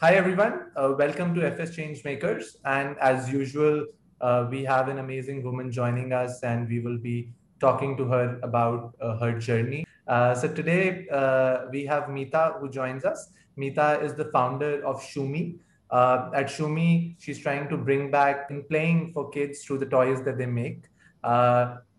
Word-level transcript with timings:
hi, 0.00 0.14
everyone. 0.14 0.70
Uh, 0.76 0.94
welcome 0.98 1.34
to 1.34 1.46
FS 1.46 1.76
Changemakers. 1.76 2.56
And 2.64 2.98
as 2.98 3.30
usual, 3.30 3.86
uh, 4.20 4.46
we 4.50 4.64
have 4.64 4.88
an 4.88 4.98
amazing 4.98 5.42
woman 5.42 5.70
joining 5.70 6.12
us, 6.12 6.42
and 6.42 6.68
we 6.68 6.80
will 6.80 6.98
be 6.98 7.30
talking 7.60 7.96
to 7.96 8.04
her 8.06 8.38
about 8.42 8.94
uh, 9.00 9.16
her 9.18 9.38
journey. 9.38 9.86
Uh, 10.08 10.34
so 10.34 10.48
today, 10.48 11.06
uh, 11.10 11.66
we 11.70 11.84
have 11.86 12.08
Meeta 12.08 12.54
who 12.60 12.68
joins 12.68 13.04
us. 13.04 13.30
Meeta 13.56 14.00
is 14.00 14.14
the 14.14 14.26
founder 14.26 14.84
of 14.84 15.00
Shumee. 15.00 15.58
Uh, 15.90 16.30
at 16.34 16.46
Shumee, 16.46 17.14
she's 17.18 17.38
trying 17.38 17.68
to 17.68 17.76
bring 17.76 18.10
back 18.10 18.50
in 18.50 18.64
playing 18.64 19.12
for 19.12 19.30
kids 19.30 19.64
through 19.64 19.78
the 19.78 19.86
toys 19.86 20.22
that 20.24 20.38
they 20.38 20.46
make. 20.46 20.84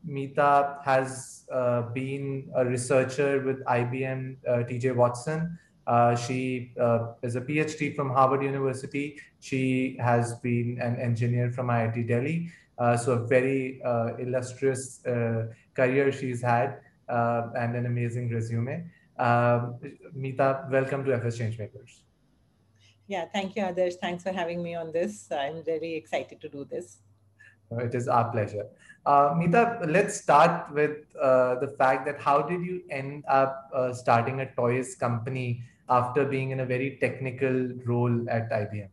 Meeta 0.07 0.77
has 0.83 1.45
been 1.93 2.49
a 2.55 2.65
researcher 2.65 3.41
with 3.41 3.63
IBM, 3.65 4.37
TJ 4.45 4.95
Watson. 4.95 5.57
Uh, 5.87 6.15
she 6.15 6.71
uh, 6.79 7.13
is 7.21 7.35
a 7.35 7.41
PhD 7.41 7.95
from 7.95 8.09
Harvard 8.09 8.43
University. 8.43 9.19
She 9.39 9.97
has 9.99 10.33
been 10.35 10.79
an 10.81 10.95
engineer 10.97 11.51
from 11.51 11.67
IIT 11.67 12.07
Delhi. 12.07 12.49
Uh, 12.77 12.97
so 12.97 13.13
a 13.13 13.27
very 13.27 13.81
uh, 13.83 14.15
illustrious 14.17 15.05
uh, 15.05 15.47
career 15.75 16.11
she's 16.11 16.41
had 16.41 16.79
uh, 17.07 17.49
and 17.57 17.75
an 17.75 17.85
amazing 17.85 18.33
resume. 18.33 18.83
Um, 19.17 19.75
Meeta, 20.13 20.67
welcome 20.71 21.05
to 21.05 21.13
FS 21.13 21.37
Changemakers. 21.37 22.01
Yeah, 23.07 23.25
thank 23.31 23.55
you, 23.55 23.61
Adarsh. 23.61 23.95
Thanks 24.01 24.23
for 24.23 24.31
having 24.31 24.63
me 24.63 24.73
on 24.75 24.91
this. 24.91 25.31
I'm 25.31 25.63
very 25.63 25.93
excited 25.93 26.41
to 26.41 26.49
do 26.49 26.65
this. 26.65 26.97
It 27.71 27.95
is 27.95 28.07
our 28.07 28.31
pleasure. 28.31 28.65
Uh, 29.05 29.35
Meeta, 29.37 29.79
let's 29.87 30.19
start 30.19 30.73
with 30.73 30.97
uh, 31.21 31.55
the 31.59 31.67
fact 31.67 32.05
that 32.07 32.19
how 32.19 32.41
did 32.41 32.61
you 32.61 32.81
end 32.89 33.23
up 33.27 33.69
uh, 33.73 33.93
starting 33.93 34.39
a 34.41 34.51
toys 34.55 34.95
company 34.95 35.63
after 35.89 36.25
being 36.25 36.51
in 36.51 36.59
a 36.59 36.65
very 36.65 36.97
technical 36.99 37.69
role 37.85 38.29
at 38.29 38.49
IBM? 38.51 38.89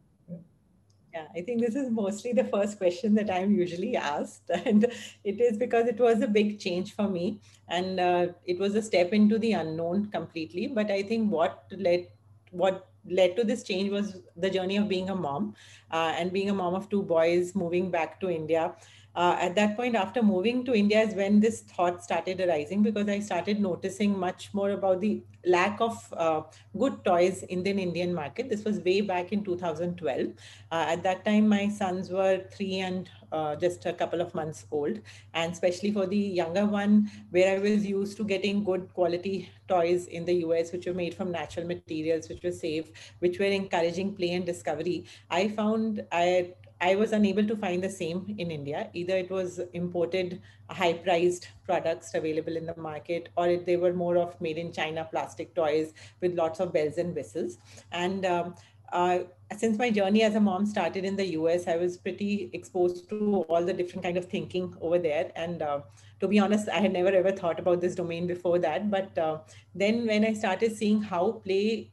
Yeah, 1.14 1.26
I 1.36 1.42
think 1.42 1.60
this 1.60 1.74
is 1.74 1.90
mostly 1.90 2.32
the 2.32 2.44
first 2.44 2.78
question 2.78 3.14
that 3.16 3.30
I'm 3.30 3.54
usually 3.54 3.96
asked. 3.96 4.50
And 4.64 4.84
it 5.24 5.40
is 5.40 5.58
because 5.58 5.86
it 5.86 6.00
was 6.00 6.22
a 6.22 6.26
big 6.26 6.58
change 6.58 6.94
for 6.94 7.08
me. 7.08 7.40
And 7.68 8.00
uh, 8.00 8.28
it 8.46 8.58
was 8.58 8.74
a 8.74 8.82
step 8.82 9.12
into 9.12 9.38
the 9.38 9.52
unknown 9.52 10.10
completely. 10.10 10.68
But 10.68 10.90
I 10.90 11.02
think 11.02 11.30
what 11.30 11.64
led, 11.76 12.08
what 12.50 12.88
led 13.04 13.36
to 13.36 13.44
this 13.44 13.62
change 13.62 13.90
was 13.90 14.22
the 14.36 14.48
journey 14.48 14.78
of 14.78 14.88
being 14.88 15.10
a 15.10 15.14
mom 15.14 15.54
uh, 15.90 16.14
and 16.16 16.32
being 16.32 16.48
a 16.48 16.54
mom 16.54 16.74
of 16.74 16.88
two 16.88 17.02
boys, 17.02 17.54
moving 17.54 17.90
back 17.90 18.18
to 18.20 18.30
India 18.30 18.74
uh, 19.14 19.36
at 19.40 19.54
that 19.54 19.76
point 19.76 19.94
after 19.94 20.22
moving 20.22 20.64
to 20.64 20.74
india 20.74 21.00
is 21.00 21.14
when 21.14 21.40
this 21.40 21.60
thought 21.62 22.02
started 22.02 22.40
arising 22.40 22.82
because 22.82 23.08
i 23.08 23.18
started 23.18 23.60
noticing 23.60 24.18
much 24.18 24.52
more 24.52 24.70
about 24.70 25.00
the 25.00 25.22
lack 25.44 25.80
of 25.80 26.14
uh, 26.16 26.42
good 26.78 27.04
toys 27.04 27.42
in 27.44 27.62
the 27.62 27.70
indian 27.70 28.14
market. 28.14 28.48
This 28.48 28.64
was 28.64 28.78
way 28.80 29.00
back 29.00 29.32
in 29.32 29.44
2012 29.44 30.28
uh, 30.70 30.84
at 30.88 31.02
that 31.02 31.24
time 31.24 31.48
my 31.48 31.68
sons 31.68 32.10
were 32.10 32.44
three 32.50 32.78
and 32.78 33.08
uh, 33.32 33.56
just 33.56 33.86
a 33.86 33.92
couple 33.92 34.20
of 34.20 34.34
months 34.34 34.66
old. 34.70 35.00
And 35.34 35.52
especially 35.52 35.90
for 35.90 36.06
the 36.06 36.16
younger 36.16 36.66
one 36.66 37.10
where 37.30 37.56
i 37.56 37.58
was 37.58 37.84
used 37.84 38.16
to 38.18 38.24
getting 38.24 38.64
good 38.64 38.92
quality 38.94 39.48
toys 39.68 40.06
in 40.06 40.24
the 40.24 40.34
us 40.34 40.72
which 40.72 40.86
were 40.86 40.94
made 40.94 41.14
from 41.14 41.32
natural 41.32 41.66
materials 41.66 42.28
which 42.28 42.42
were 42.42 42.52
safe 42.52 42.90
which 43.20 43.38
were 43.38 43.46
encouraging 43.46 44.14
play 44.14 44.30
and 44.32 44.44
discovery 44.44 45.04
i 45.30 45.48
found 45.48 46.04
i 46.12 46.52
I 46.82 46.96
was 46.96 47.12
unable 47.12 47.46
to 47.46 47.56
find 47.56 47.82
the 47.82 47.88
same 47.88 48.34
in 48.38 48.50
India. 48.50 48.90
Either 48.92 49.16
it 49.16 49.30
was 49.30 49.60
imported, 49.72 50.42
high 50.68 50.94
priced 50.94 51.48
products 51.64 52.12
available 52.14 52.56
in 52.56 52.66
the 52.66 52.76
market, 52.76 53.28
or 53.36 53.46
it, 53.48 53.64
they 53.64 53.76
were 53.76 53.92
more 53.92 54.16
of 54.18 54.38
made 54.40 54.58
in 54.58 54.72
China 54.72 55.06
plastic 55.08 55.54
toys 55.54 55.94
with 56.20 56.34
lots 56.34 56.58
of 56.58 56.72
bells 56.72 56.98
and 56.98 57.14
whistles. 57.14 57.58
And 57.92 58.26
um, 58.26 58.56
uh, 58.92 59.20
since 59.56 59.78
my 59.78 59.90
journey 59.90 60.22
as 60.24 60.34
a 60.34 60.40
mom 60.40 60.66
started 60.66 61.04
in 61.04 61.14
the 61.14 61.26
US, 61.38 61.68
I 61.68 61.76
was 61.76 61.96
pretty 61.96 62.50
exposed 62.52 63.08
to 63.10 63.46
all 63.48 63.64
the 63.64 63.72
different 63.72 64.02
kind 64.02 64.16
of 64.16 64.24
thinking 64.24 64.74
over 64.80 64.98
there. 64.98 65.30
And 65.36 65.62
uh, 65.62 65.82
to 66.18 66.26
be 66.26 66.40
honest, 66.40 66.68
I 66.68 66.80
had 66.80 66.92
never 66.92 67.10
ever 67.10 67.30
thought 67.30 67.60
about 67.60 67.80
this 67.80 67.94
domain 67.94 68.26
before 68.26 68.58
that. 68.58 68.90
But 68.90 69.16
uh, 69.16 69.38
then 69.72 70.06
when 70.08 70.24
I 70.24 70.32
started 70.32 70.76
seeing 70.76 71.00
how 71.00 71.32
play 71.44 71.92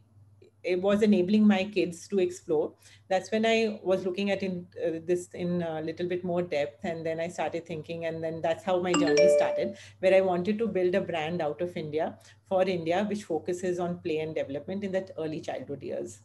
it 0.64 0.82
was 0.82 1.02
enabling 1.02 1.48
my 1.48 1.64
kids 1.64 2.08
to 2.08 2.20
explore. 2.20 2.74
That's 3.08 3.32
when 3.32 3.46
i 3.46 3.80
was 3.84 4.06
looking 4.06 4.32
at 4.32 4.44
in, 4.44 4.68
uh, 4.86 5.00
this 5.06 5.30
in 5.34 5.62
a 5.64 5.82
little 5.82 6.08
bit 6.08 6.24
more 6.24 6.42
depth 6.42 6.84
and 6.84 7.06
then 7.06 7.20
i 7.20 7.28
started 7.28 7.66
thinking 7.66 8.06
and 8.06 8.24
then 8.24 8.42
that's 8.42 8.64
how 8.64 8.80
my 8.80 8.92
journey 8.94 9.28
started 9.38 9.78
where 10.00 10.14
i 10.14 10.22
wanted 10.22 10.60
to 10.60 10.68
build 10.68 10.96
a 10.96 11.02
brand 11.02 11.42
out 11.42 11.62
of 11.62 11.76
india 11.76 12.18
for 12.48 12.62
india 12.64 13.06
which 13.10 13.24
focuses 13.24 13.80
on 13.80 13.98
play 14.00 14.20
and 14.20 14.36
development 14.36 14.84
in 14.84 14.92
that 14.92 15.12
early 15.18 15.42
childhood 15.42 15.82
years. 15.82 16.20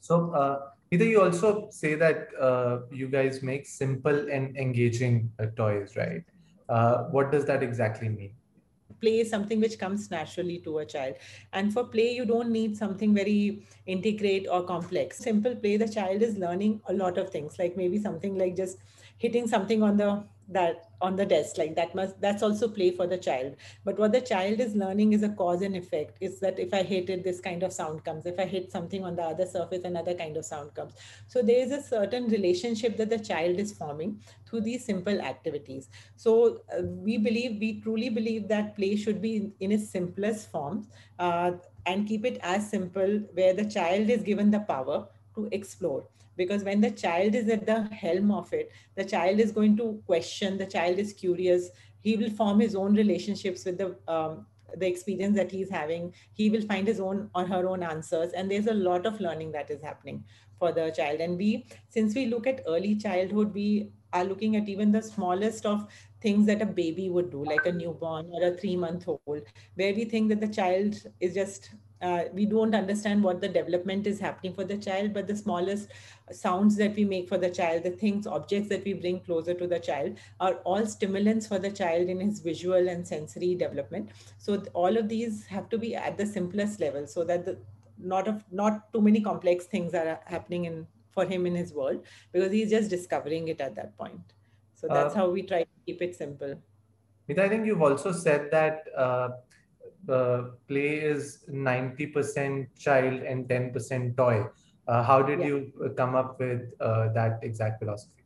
So 0.00 0.32
uh, 0.32 0.70
either 0.90 1.04
you 1.04 1.22
also 1.22 1.68
say 1.70 1.94
that 1.94 2.28
uh, 2.40 2.80
you 2.90 3.08
guys 3.08 3.42
make 3.42 3.66
simple 3.66 4.30
and 4.30 4.56
engaging 4.56 5.30
uh, 5.38 5.46
toys 5.56 5.96
right? 5.96 6.24
Uh, 6.68 7.04
what 7.04 7.30
does 7.30 7.44
that 7.46 7.62
exactly 7.62 8.08
mean 8.08 8.34
play 9.02 9.18
is 9.20 9.30
something 9.30 9.60
which 9.60 9.78
comes 9.78 10.10
naturally 10.10 10.58
to 10.60 10.78
a 10.78 10.86
child. 10.86 11.16
And 11.52 11.72
for 11.72 11.84
play 11.84 12.10
you 12.14 12.24
don't 12.24 12.50
need 12.50 12.76
something 12.76 13.14
very 13.14 13.66
integrate 13.86 14.46
or 14.48 14.62
complex. 14.64 15.18
Simple 15.18 15.56
play 15.56 15.76
the 15.76 15.88
child 15.88 16.22
is 16.22 16.38
learning 16.38 16.80
a 16.86 16.94
lot 16.94 17.18
of 17.18 17.30
things. 17.30 17.58
Like 17.58 17.76
maybe 17.76 17.98
something 17.98 18.38
like 18.38 18.56
just 18.56 18.78
hitting 19.18 19.46
something 19.46 19.82
on 19.82 19.96
the 19.96 20.24
that 20.48 20.88
on 21.00 21.16
the 21.16 21.26
desk 21.26 21.58
like 21.58 21.74
that 21.74 21.94
must 21.94 22.20
that's 22.20 22.42
also 22.42 22.68
play 22.68 22.90
for 22.90 23.06
the 23.06 23.18
child. 23.18 23.56
But 23.84 23.98
what 23.98 24.12
the 24.12 24.20
child 24.20 24.60
is 24.60 24.74
learning 24.74 25.12
is 25.12 25.22
a 25.22 25.28
cause 25.28 25.62
and 25.62 25.76
effect 25.76 26.18
is 26.20 26.40
that 26.40 26.58
if 26.58 26.72
i 26.74 26.82
it 26.82 27.24
this 27.24 27.40
kind 27.40 27.62
of 27.62 27.72
sound 27.72 28.04
comes 28.04 28.26
if 28.26 28.38
i 28.38 28.44
hit 28.44 28.70
something 28.70 29.04
on 29.04 29.16
the 29.16 29.22
other 29.22 29.46
surface 29.46 29.84
another 29.84 30.14
kind 30.14 30.36
of 30.36 30.44
sound 30.44 30.74
comes. 30.74 30.92
So 31.28 31.42
there 31.42 31.58
is 31.58 31.72
a 31.72 31.82
certain 31.82 32.28
relationship 32.28 32.96
that 32.98 33.10
the 33.10 33.18
child 33.18 33.58
is 33.58 33.72
forming 33.72 34.20
through 34.46 34.62
these 34.62 34.84
simple 34.84 35.20
activities. 35.20 35.88
So 36.16 36.62
uh, 36.76 36.82
we 36.82 37.18
believe 37.18 37.58
we 37.60 37.80
truly 37.80 38.08
believe 38.08 38.48
that 38.48 38.76
play 38.76 38.96
should 38.96 39.20
be 39.22 39.36
in, 39.36 39.52
in 39.60 39.72
its 39.72 39.90
simplest 39.90 40.50
form 40.50 40.86
uh, 41.18 41.52
and 41.86 42.06
keep 42.06 42.24
it 42.24 42.38
as 42.42 42.68
simple 42.68 43.20
where 43.34 43.54
the 43.54 43.64
child 43.64 44.10
is 44.10 44.22
given 44.22 44.50
the 44.50 44.60
power 44.60 45.08
to 45.34 45.48
explore 45.52 46.04
because 46.36 46.64
when 46.64 46.80
the 46.80 46.90
child 46.90 47.34
is 47.34 47.48
at 47.48 47.66
the 47.66 47.82
helm 47.94 48.30
of 48.30 48.52
it 48.52 48.70
the 48.96 49.04
child 49.04 49.40
is 49.40 49.52
going 49.52 49.76
to 49.76 50.02
question 50.06 50.58
the 50.58 50.66
child 50.66 50.98
is 50.98 51.12
curious. 51.12 51.70
He 52.00 52.16
will 52.16 52.30
form 52.30 52.60
his 52.60 52.74
own 52.74 52.94
relationships 52.94 53.64
with 53.64 53.78
the 53.78 53.96
um, 54.08 54.46
the 54.76 54.88
experience 54.88 55.36
that 55.36 55.50
he's 55.50 55.70
having. 55.70 56.14
He 56.32 56.48
will 56.50 56.62
find 56.62 56.86
his 56.86 56.98
own 56.98 57.30
or 57.34 57.44
her 57.44 57.68
own 57.68 57.82
answers. 57.82 58.32
And 58.32 58.50
there's 58.50 58.66
a 58.66 58.74
lot 58.74 59.06
of 59.06 59.20
learning 59.20 59.52
that 59.52 59.70
is 59.70 59.82
happening 59.82 60.24
for 60.58 60.72
the 60.72 60.90
child. 60.90 61.20
And 61.20 61.36
we 61.36 61.66
since 61.88 62.14
we 62.14 62.26
look 62.26 62.46
at 62.46 62.62
early 62.66 62.96
childhood 62.96 63.54
we 63.54 63.90
are 64.12 64.24
looking 64.24 64.56
at 64.56 64.68
even 64.68 64.92
the 64.92 65.02
smallest 65.02 65.66
of 65.66 65.86
things 66.20 66.46
that 66.46 66.62
a 66.62 66.66
baby 66.66 67.08
would 67.08 67.30
do 67.30 67.44
like 67.44 67.66
a 67.66 67.72
newborn 67.72 68.30
or 68.32 68.42
a 68.44 68.54
3 68.54 68.76
month 68.76 69.08
old 69.08 69.42
where 69.74 69.94
we 69.94 70.04
think 70.04 70.28
that 70.28 70.40
the 70.40 70.48
child 70.48 70.94
is 71.20 71.34
just 71.34 71.70
uh, 72.02 72.24
we 72.32 72.44
don't 72.44 72.74
understand 72.74 73.22
what 73.22 73.40
the 73.40 73.48
development 73.48 74.06
is 74.06 74.18
happening 74.18 74.52
for 74.52 74.64
the 74.64 74.76
child 74.76 75.12
but 75.12 75.26
the 75.26 75.36
smallest 75.36 75.88
sounds 76.30 76.76
that 76.76 76.94
we 76.96 77.04
make 77.04 77.28
for 77.28 77.38
the 77.38 77.50
child 77.50 77.82
the 77.82 77.90
things 77.90 78.26
objects 78.26 78.68
that 78.68 78.84
we 78.84 78.92
bring 78.92 79.20
closer 79.20 79.54
to 79.54 79.66
the 79.66 79.78
child 79.78 80.16
are 80.40 80.54
all 80.64 80.86
stimulants 80.86 81.46
for 81.46 81.58
the 81.58 81.70
child 81.70 82.08
in 82.08 82.20
his 82.20 82.40
visual 82.40 82.88
and 82.88 83.06
sensory 83.06 83.54
development. 83.54 84.10
So 84.38 84.62
all 84.72 84.96
of 84.96 85.08
these 85.08 85.46
have 85.46 85.68
to 85.70 85.78
be 85.78 85.94
at 85.94 86.16
the 86.16 86.26
simplest 86.26 86.80
level 86.80 87.06
so 87.06 87.24
that 87.24 87.44
the 87.44 87.58
not 87.98 88.26
of 88.26 88.44
not 88.50 88.92
too 88.92 89.00
many 89.00 89.20
complex 89.20 89.66
things 89.66 89.94
are 89.94 90.20
happening 90.26 90.64
in 90.64 90.86
for 91.10 91.24
him 91.26 91.46
in 91.46 91.54
his 91.54 91.72
world 91.72 92.04
because 92.32 92.50
he's 92.50 92.70
just 92.70 92.90
discovering 92.90 93.48
it 93.48 93.60
at 93.60 93.74
that 93.76 93.96
point. 93.98 94.32
So 94.74 94.88
that's 94.88 95.14
uh, 95.14 95.18
how 95.18 95.30
we 95.30 95.42
try 95.42 95.62
to 95.62 95.68
keep 95.86 96.00
it 96.02 96.16
simple. 96.16 96.56
I 97.28 97.48
think 97.48 97.66
you've 97.66 97.82
also 97.82 98.12
said 98.12 98.50
that 98.50 98.84
uh, 98.96 99.28
uh, 100.08 100.42
play 100.68 100.96
is 100.96 101.44
90% 101.50 102.66
child 102.78 103.22
and 103.22 103.48
10% 103.48 104.16
toy. 104.16 104.44
Uh, 104.88 105.02
how 105.02 105.22
did 105.22 105.40
yeah. 105.40 105.46
you 105.46 105.72
uh, 105.84 105.88
come 105.90 106.14
up 106.14 106.38
with 106.40 106.72
uh, 106.80 107.12
that 107.12 107.38
exact 107.42 107.78
philosophy? 107.78 108.22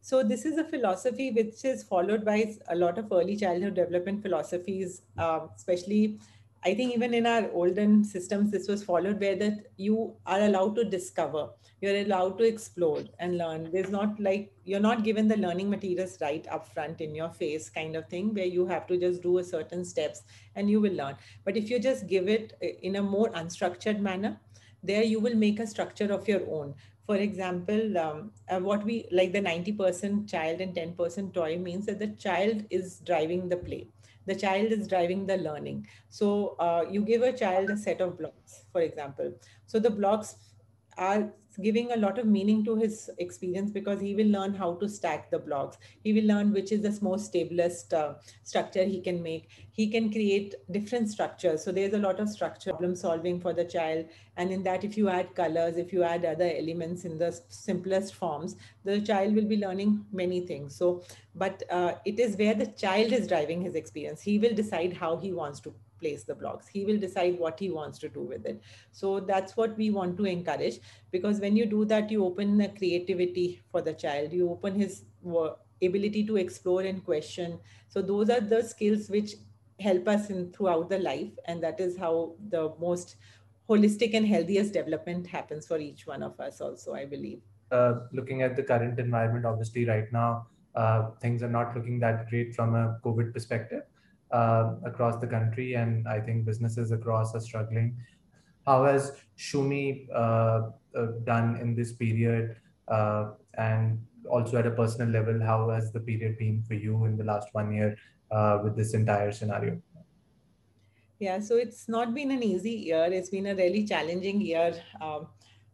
So 0.00 0.22
this 0.22 0.44
is 0.44 0.58
a 0.58 0.64
philosophy 0.64 1.30
which 1.30 1.64
is 1.64 1.82
followed 1.82 2.24
by 2.24 2.54
a 2.68 2.76
lot 2.76 2.98
of 2.98 3.10
early 3.10 3.36
childhood 3.36 3.74
development 3.74 4.22
philosophies, 4.22 5.02
um, 5.16 5.48
especially 5.56 6.20
I 6.66 6.74
think 6.74 6.94
even 6.94 7.12
in 7.12 7.26
our 7.26 7.50
olden 7.52 8.04
systems, 8.04 8.50
this 8.50 8.68
was 8.68 8.82
followed 8.82 9.20
where 9.20 9.36
that 9.36 9.66
you 9.76 10.14
are 10.24 10.40
allowed 10.40 10.76
to 10.76 10.84
discover, 10.84 11.50
you're 11.82 12.00
allowed 12.00 12.38
to 12.38 12.44
explore 12.44 13.02
and 13.18 13.36
learn. 13.36 13.70
There's 13.70 13.90
not 13.90 14.18
like 14.18 14.50
you're 14.64 14.80
not 14.80 15.04
given 15.04 15.28
the 15.28 15.36
learning 15.36 15.68
materials 15.68 16.16
right 16.22 16.46
up 16.50 16.66
front 16.72 17.02
in 17.02 17.14
your 17.14 17.28
face 17.28 17.68
kind 17.68 17.96
of 17.96 18.08
thing 18.08 18.32
where 18.32 18.46
you 18.46 18.66
have 18.66 18.86
to 18.86 18.96
just 18.96 19.22
do 19.22 19.38
a 19.38 19.44
certain 19.44 19.84
steps 19.84 20.22
and 20.56 20.70
you 20.70 20.80
will 20.80 20.94
learn. 20.94 21.16
But 21.44 21.58
if 21.58 21.68
you 21.68 21.78
just 21.78 22.06
give 22.06 22.28
it 22.28 22.56
uh, 22.62 22.68
in 22.82 22.96
a 22.96 23.02
more 23.02 23.28
unstructured 23.32 24.00
manner, 24.00 24.40
there 24.82 25.02
you 25.02 25.20
will 25.20 25.34
make 25.34 25.60
a 25.60 25.66
structure 25.66 26.12
of 26.12 26.26
your 26.26 26.42
own 26.50 26.74
for 27.06 27.16
example 27.16 27.98
um, 27.98 28.30
uh, 28.48 28.58
what 28.58 28.84
we 28.84 29.06
like 29.10 29.32
the 29.32 29.40
90% 29.40 30.28
child 30.28 30.60
and 30.60 30.74
10% 30.74 31.34
toy 31.34 31.58
means 31.58 31.86
that 31.86 31.98
the 31.98 32.08
child 32.08 32.64
is 32.70 33.00
driving 33.00 33.48
the 33.48 33.56
play 33.56 33.86
the 34.26 34.34
child 34.34 34.72
is 34.72 34.88
driving 34.88 35.26
the 35.26 35.36
learning. 35.36 35.86
So 36.08 36.56
uh, 36.58 36.84
you 36.90 37.02
give 37.02 37.22
a 37.22 37.32
child 37.32 37.70
a 37.70 37.76
set 37.76 38.00
of 38.00 38.18
blocks 38.18 38.64
for 38.72 38.80
example. 38.80 39.32
So 39.66 39.78
the 39.78 39.90
blocks 39.90 40.36
are 40.96 41.32
giving 41.62 41.92
a 41.92 41.96
lot 41.96 42.18
of 42.18 42.26
meaning 42.26 42.64
to 42.64 42.76
his 42.76 43.10
experience 43.18 43.70
because 43.70 44.00
he 44.00 44.14
will 44.14 44.26
learn 44.26 44.54
how 44.54 44.74
to 44.74 44.88
stack 44.88 45.30
the 45.30 45.38
blocks. 45.38 45.78
He 46.02 46.12
will 46.12 46.24
learn 46.24 46.52
which 46.52 46.72
is 46.72 46.82
the 46.82 46.98
most 47.02 47.32
stablest 47.32 47.92
uh, 47.92 48.14
structure 48.42 48.84
he 48.84 49.00
can 49.00 49.22
make. 49.22 49.48
He 49.70 49.88
can 49.88 50.10
create 50.10 50.54
different 50.70 51.08
structures. 51.08 51.64
So 51.64 51.72
there's 51.72 51.94
a 51.94 51.98
lot 51.98 52.20
of 52.20 52.28
structure 52.28 52.70
problem 52.70 52.96
solving 52.96 53.40
for 53.40 53.52
the 53.52 53.64
child. 53.64 54.06
And 54.36 54.50
in 54.50 54.62
that 54.64 54.84
if 54.84 54.96
you 54.96 55.08
add 55.08 55.34
colors 55.34 55.76
if 55.76 55.92
you 55.92 56.02
add 56.02 56.24
other 56.24 56.50
elements 56.56 57.04
in 57.04 57.18
the 57.18 57.38
simplest 57.48 58.14
forms 58.14 58.56
the 58.84 59.00
child 59.00 59.34
will 59.34 59.44
be 59.44 59.56
learning 59.56 60.04
many 60.12 60.40
things. 60.40 60.74
So 60.74 61.02
but 61.34 61.62
uh, 61.70 61.94
it 62.04 62.18
is 62.18 62.36
where 62.36 62.54
the 62.54 62.66
child 62.66 63.12
is 63.12 63.26
driving 63.26 63.62
his 63.62 63.74
experience. 63.74 64.20
He 64.22 64.38
will 64.38 64.54
decide 64.54 64.92
how 64.92 65.16
he 65.16 65.32
wants 65.32 65.60
to 65.60 65.74
place 66.04 66.24
the 66.24 66.34
blocks. 66.34 66.68
He 66.68 66.84
will 66.84 66.98
decide 66.98 67.38
what 67.38 67.58
he 67.58 67.70
wants 67.70 67.98
to 68.00 68.08
do 68.08 68.20
with 68.20 68.46
it. 68.52 68.62
So 68.92 69.20
that's 69.20 69.56
what 69.56 69.76
we 69.76 69.90
want 69.90 70.16
to 70.18 70.24
encourage 70.24 70.80
because 71.10 71.40
when 71.40 71.56
you 71.56 71.66
do 71.66 71.84
that 71.86 72.10
you 72.10 72.24
open 72.24 72.58
the 72.58 72.68
creativity 72.68 73.62
for 73.70 73.82
the 73.82 73.94
child. 73.94 74.32
You 74.32 74.50
open 74.50 74.78
his 74.84 75.02
ability 75.82 76.26
to 76.26 76.36
explore 76.36 76.82
and 76.82 77.04
question. 77.04 77.58
So 77.88 78.02
those 78.02 78.30
are 78.30 78.40
the 78.40 78.62
skills 78.62 79.08
which 79.08 79.34
help 79.80 80.08
us 80.08 80.30
in 80.30 80.52
throughout 80.52 80.88
the 80.88 80.98
life 80.98 81.32
and 81.46 81.62
that 81.62 81.80
is 81.80 81.96
how 81.98 82.34
the 82.48 82.72
most 82.78 83.16
holistic 83.68 84.14
and 84.14 84.26
healthiest 84.26 84.72
development 84.72 85.26
happens 85.26 85.66
for 85.66 85.78
each 85.78 86.06
one 86.06 86.22
of 86.22 86.38
us 86.38 86.60
also 86.60 86.94
i 86.94 87.04
believe. 87.04 87.40
Uh, 87.70 88.00
looking 88.12 88.42
at 88.42 88.54
the 88.54 88.62
current 88.62 89.00
environment 89.00 89.44
obviously 89.44 89.84
right 89.84 90.12
now 90.12 90.46
uh, 90.76 91.10
things 91.20 91.42
are 91.42 91.48
not 91.48 91.74
looking 91.76 91.98
that 91.98 92.28
great 92.28 92.54
from 92.54 92.74
a 92.74 93.00
covid 93.04 93.32
perspective 93.32 93.82
uh, 94.34 94.74
across 94.84 95.20
the 95.20 95.26
country, 95.26 95.74
and 95.74 96.08
I 96.08 96.18
think 96.20 96.44
businesses 96.44 96.90
across 96.90 97.34
are 97.34 97.40
struggling. 97.40 97.96
How 98.66 98.84
has 98.84 99.12
Shumee 99.38 100.08
uh, 100.12 100.70
uh, 100.98 101.06
done 101.24 101.56
in 101.62 101.74
this 101.76 101.92
period, 101.92 102.56
uh, 102.88 103.32
and 103.56 104.04
also 104.28 104.58
at 104.58 104.66
a 104.66 104.72
personal 104.72 105.08
level, 105.08 105.40
how 105.40 105.70
has 105.70 105.92
the 105.92 106.00
period 106.00 106.38
been 106.38 106.62
for 106.66 106.74
you 106.74 107.04
in 107.04 107.16
the 107.16 107.24
last 107.24 107.48
one 107.52 107.72
year 107.72 107.96
with 108.64 108.74
this 108.76 108.94
entire 108.94 109.30
scenario? 109.30 109.80
Yeah, 111.20 111.38
so 111.40 111.56
it's 111.56 111.88
not 111.88 112.12
been 112.14 112.32
an 112.32 112.42
easy 112.42 112.72
year. 112.88 113.06
It's 113.18 113.30
been 113.30 113.46
a 113.46 113.54
really 113.54 113.84
challenging 113.86 114.40
year. 114.40 114.74
Um, 115.00 115.28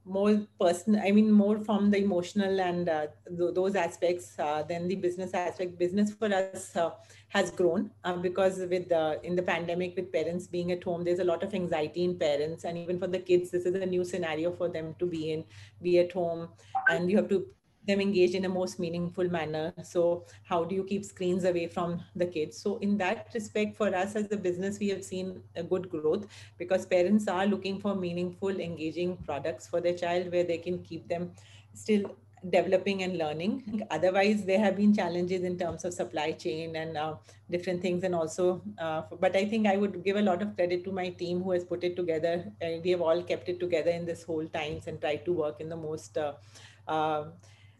more 0.04 0.40
personal 0.58 1.00
i 1.06 1.10
mean 1.10 1.30
more 1.30 1.58
from 1.58 1.90
the 1.90 1.98
emotional 1.98 2.60
and 2.60 2.88
uh, 2.88 3.06
th- 3.28 3.54
those 3.54 3.74
aspects 3.74 4.34
uh, 4.38 4.62
than 4.62 4.88
the 4.88 4.96
business 4.96 5.34
aspect. 5.34 5.78
Business 5.78 6.12
for 6.12 6.32
us 6.32 6.74
uh, 6.74 6.90
has 7.28 7.50
grown 7.50 7.90
uh, 8.04 8.16
because 8.16 8.58
with 8.58 8.90
in 9.22 9.36
the 9.36 9.42
pandemic 9.42 9.94
with 9.96 10.12
parents 10.12 10.46
being 10.46 10.72
at 10.72 10.82
home 10.82 11.04
there's 11.04 11.18
a 11.18 11.24
lot 11.24 11.42
of 11.42 11.54
anxiety 11.54 12.04
in 12.04 12.18
parents. 12.18 12.64
And 12.64 12.78
even 12.78 12.98
for 12.98 13.06
the 13.06 13.18
kids 13.18 13.50
this 13.50 13.66
is 13.66 13.74
a 13.74 13.86
new 13.86 14.04
scenario 14.04 14.52
for 14.52 14.68
them 14.68 14.94
to 14.98 15.06
be 15.06 15.32
in 15.32 15.44
be 15.82 15.98
at 15.98 16.12
home. 16.12 16.48
And 16.88 17.10
you 17.10 17.16
have 17.18 17.28
to 17.28 17.46
them 17.86 18.00
engaged 18.00 18.34
in 18.34 18.44
a 18.44 18.48
most 18.48 18.78
meaningful 18.78 19.28
manner. 19.28 19.72
So 19.82 20.24
how 20.44 20.64
do 20.64 20.74
you 20.74 20.84
keep 20.84 21.04
screens 21.04 21.44
away 21.44 21.66
from 21.66 22.02
the 22.14 22.26
kids? 22.26 22.56
So 22.58 22.76
in 22.78 22.98
that 22.98 23.28
respect 23.34 23.76
for 23.76 23.94
us 23.94 24.16
as 24.16 24.30
a 24.30 24.36
business 24.36 24.78
we 24.78 24.88
have 24.88 25.04
seen 25.04 25.42
a 25.56 25.62
good 25.62 25.88
growth 25.88 26.26
because 26.58 26.86
parents 26.86 27.26
are 27.28 27.46
looking 27.46 27.80
for 27.80 27.94
meaningful 27.94 28.60
engaging 28.60 29.16
products 29.18 29.66
for 29.66 29.80
their 29.80 29.94
child 29.94 30.30
where 30.30 30.44
they 30.44 30.58
can 30.58 30.82
keep 30.82 31.08
them 31.08 31.32
still 31.74 32.14
developing 32.48 33.02
and 33.02 33.18
learning. 33.18 33.86
Otherwise 33.90 34.44
there 34.44 34.58
have 34.58 34.76
been 34.76 34.94
challenges 34.94 35.42
in 35.42 35.58
terms 35.58 35.84
of 35.84 35.92
supply 35.92 36.32
chain 36.32 36.76
and 36.76 36.96
uh, 36.96 37.14
different 37.50 37.82
things 37.82 38.02
and 38.04 38.14
also 38.14 38.62
uh, 38.78 39.02
but 39.20 39.36
i 39.36 39.44
think 39.44 39.66
i 39.66 39.76
would 39.76 40.02
give 40.04 40.16
a 40.16 40.22
lot 40.22 40.40
of 40.40 40.54
credit 40.56 40.82
to 40.84 40.92
my 40.92 41.10
team 41.10 41.42
who 41.42 41.50
has 41.50 41.64
put 41.64 41.84
it 41.84 41.96
together. 41.96 42.50
And 42.60 42.82
we 42.82 42.90
have 42.90 43.02
all 43.02 43.22
kept 43.22 43.48
it 43.48 43.60
together 43.60 43.90
in 43.90 44.06
this 44.06 44.22
whole 44.22 44.46
times 44.46 44.86
and 44.86 45.00
tried 45.00 45.24
to 45.26 45.32
work 45.32 45.60
in 45.60 45.68
the 45.68 45.76
most 45.76 46.16
uh, 46.16 46.32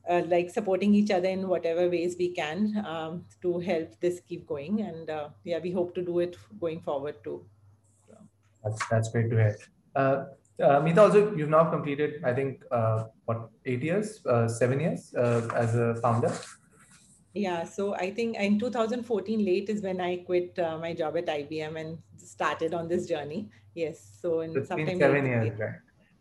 uh 0.08 0.22
like 0.28 0.50
supporting 0.50 0.94
each 0.94 1.10
other 1.10 1.28
in 1.28 1.48
whatever 1.48 1.88
ways 1.88 2.16
we 2.18 2.30
can 2.34 2.84
um, 2.86 3.24
to 3.42 3.58
help 3.58 3.98
this 4.00 4.20
keep 4.20 4.46
going. 4.46 4.80
And 4.80 5.10
uh, 5.10 5.28
yeah, 5.44 5.58
we 5.62 5.70
hope 5.70 5.94
to 5.94 6.02
do 6.02 6.20
it 6.20 6.36
going 6.60 6.80
forward 6.80 7.22
too. 7.24 7.44
So. 8.08 8.14
That's 8.64 8.88
that's 8.88 9.10
great 9.10 9.30
to 9.30 9.36
hear. 9.36 9.56
Uh, 9.94 10.24
uh, 10.62 10.80
Meeta, 10.80 11.02
also 11.02 11.34
you've 11.34 11.48
now 11.48 11.64
completed, 11.64 12.22
I 12.24 12.34
think, 12.34 12.62
uh, 12.70 13.04
what 13.24 13.50
eight 13.64 13.82
years, 13.82 14.20
uh, 14.26 14.46
seven 14.46 14.80
years 14.80 15.14
uh, 15.14 15.48
as 15.54 15.74
a 15.74 15.94
founder. 15.96 16.32
Yeah, 17.32 17.64
so 17.64 17.94
I 17.94 18.10
think 18.10 18.36
in 18.36 18.58
2014 18.58 19.44
late 19.44 19.68
is 19.68 19.82
when 19.82 20.00
I 20.00 20.16
quit 20.16 20.58
uh, 20.58 20.78
my 20.78 20.92
job 20.92 21.16
at 21.16 21.26
IBM 21.26 21.80
and 21.80 21.98
started 22.16 22.74
on 22.74 22.88
this 22.88 23.06
journey. 23.06 23.48
Yes, 23.74 24.18
so 24.20 24.40
in 24.40 24.52
been 24.52 24.98
seven 24.98 25.26
years, 25.26 25.58
right? 25.58 25.76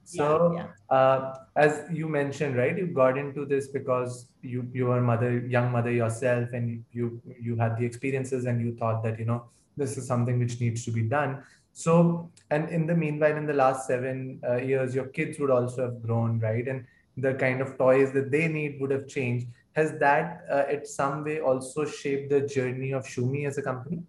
So, 0.10 0.54
yeah, 0.56 0.64
yeah. 0.64 0.98
Uh, 0.98 1.36
as 1.56 1.84
you 1.92 2.10
mentioned, 2.10 2.58
right, 2.58 2.76
you 2.76 2.88
got 2.88 3.16
into 3.16 3.46
this 3.46 3.68
because 3.68 4.26
you 4.42 4.68
you 4.74 4.88
were 4.88 5.00
mother, 5.00 5.38
young 5.56 5.72
mother 5.72 5.92
yourself, 5.92 6.50
and 6.52 6.84
you 6.92 7.22
you 7.40 7.56
had 7.58 7.78
the 7.78 7.86
experiences, 7.86 8.46
and 8.46 8.60
you 8.60 8.74
thought 8.76 9.04
that 9.04 9.20
you 9.20 9.26
know 9.26 9.44
this 9.78 9.98
is 9.98 10.08
something 10.08 10.40
which 10.40 10.60
needs 10.60 10.84
to 10.86 10.92
be 10.92 11.04
done. 11.04 11.44
So, 11.74 12.32
and 12.50 12.70
in 12.70 12.88
the 12.88 12.96
meanwhile, 12.96 13.38
in 13.38 13.46
the 13.46 13.54
last 13.54 13.86
seven 13.86 14.42
uh, 14.44 14.56
years, 14.56 14.96
your 14.96 15.06
kids 15.18 15.38
would 15.38 15.52
also 15.52 15.84
have 15.84 16.02
grown, 16.02 16.40
right, 16.40 16.68
and 16.68 16.86
the 17.18 17.36
kind 17.36 17.62
of 17.62 17.78
toys 17.78 18.12
that 18.14 18.32
they 18.32 18.48
need 18.48 18.82
would 18.82 18.90
have 18.90 19.08
changed. 19.08 19.46
Has 19.74 19.94
that, 20.00 20.46
uh, 20.52 20.64
in 20.72 20.88
some 20.88 21.24
way, 21.24 21.40
also 21.40 21.86
shaped 21.86 22.32
the 22.32 22.42
journey 22.42 22.94
of 22.94 23.06
Shumee 23.06 23.46
as 23.46 23.60
a 23.60 23.62
company? 23.62 24.02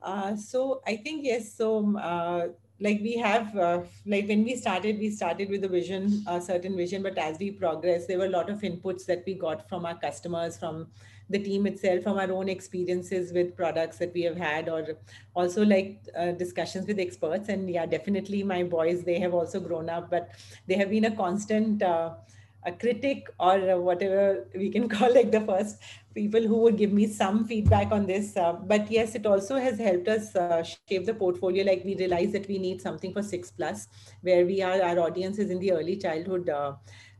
Uh, 0.00 0.34
so 0.36 0.80
I 0.86 0.96
think 0.96 1.26
yes. 1.26 1.52
So 1.52 1.78
um, 1.78 1.96
uh, 1.96 2.46
like 2.80 3.00
we 3.02 3.16
have 3.16 3.56
uh, 3.56 3.80
like 4.06 4.28
when 4.28 4.44
we 4.44 4.54
started 4.56 4.98
we 4.98 5.10
started 5.10 5.48
with 5.48 5.64
a 5.64 5.68
vision 5.68 6.24
a 6.28 6.40
certain 6.40 6.76
vision 6.76 7.02
but 7.02 7.18
as 7.18 7.38
we 7.38 7.50
progress 7.50 8.06
there 8.06 8.18
were 8.18 8.26
a 8.26 8.36
lot 8.36 8.48
of 8.50 8.60
inputs 8.60 9.04
that 9.06 9.22
we 9.26 9.34
got 9.34 9.68
from 9.68 9.84
our 9.84 9.98
customers 9.98 10.56
from 10.56 10.86
the 11.30 11.38
team 11.38 11.66
itself 11.66 12.02
from 12.02 12.18
our 12.18 12.30
own 12.32 12.48
experiences 12.48 13.32
with 13.32 13.56
products 13.56 13.98
that 13.98 14.12
we 14.14 14.22
have 14.22 14.36
had 14.36 14.68
or 14.68 14.96
also 15.34 15.64
like 15.64 16.00
uh, 16.16 16.32
discussions 16.32 16.86
with 16.86 16.98
experts. 16.98 17.48
And 17.48 17.68
yeah 17.68 17.84
definitely 17.84 18.42
my 18.42 18.62
boys 18.62 19.04
they 19.04 19.18
have 19.18 19.34
also 19.34 19.60
grown 19.60 19.90
up 19.90 20.10
but 20.10 20.30
they 20.66 20.74
have 20.74 20.90
been 20.90 21.04
a 21.04 21.14
constant 21.16 21.82
uh, 21.82 22.14
a 22.64 22.72
critic 22.72 23.28
or 23.38 23.80
whatever 23.80 24.48
we 24.54 24.70
can 24.70 24.88
call 24.94 25.12
like 25.14 25.30
the 25.30 25.40
first 25.40 25.80
people 26.14 26.42
who 26.42 26.58
would 26.58 26.76
give 26.76 26.92
me 26.92 27.06
some 27.06 27.44
feedback 27.44 27.92
on 27.92 28.06
this. 28.06 28.36
Uh, 28.36 28.52
but 28.52 28.90
yes, 28.90 29.14
it 29.14 29.26
also 29.26 29.56
has 29.56 29.78
helped 29.78 30.08
us 30.08 30.34
uh, 30.34 30.62
shape 30.62 31.06
the 31.06 31.14
portfolio. 31.14 31.64
Like 31.64 31.84
we 31.84 31.96
realized 31.96 32.32
that 32.32 32.48
we 32.48 32.58
need 32.58 32.80
something 32.80 33.12
for 33.12 33.22
six 33.22 33.50
plus, 33.50 33.88
where 34.22 34.44
we 34.46 34.62
are 34.62 34.82
our 34.82 34.98
audience 34.98 35.38
is 35.38 35.50
in 35.50 35.58
the 35.60 35.72
early 35.72 35.96
childhood 35.96 36.48
uh, 36.48 36.72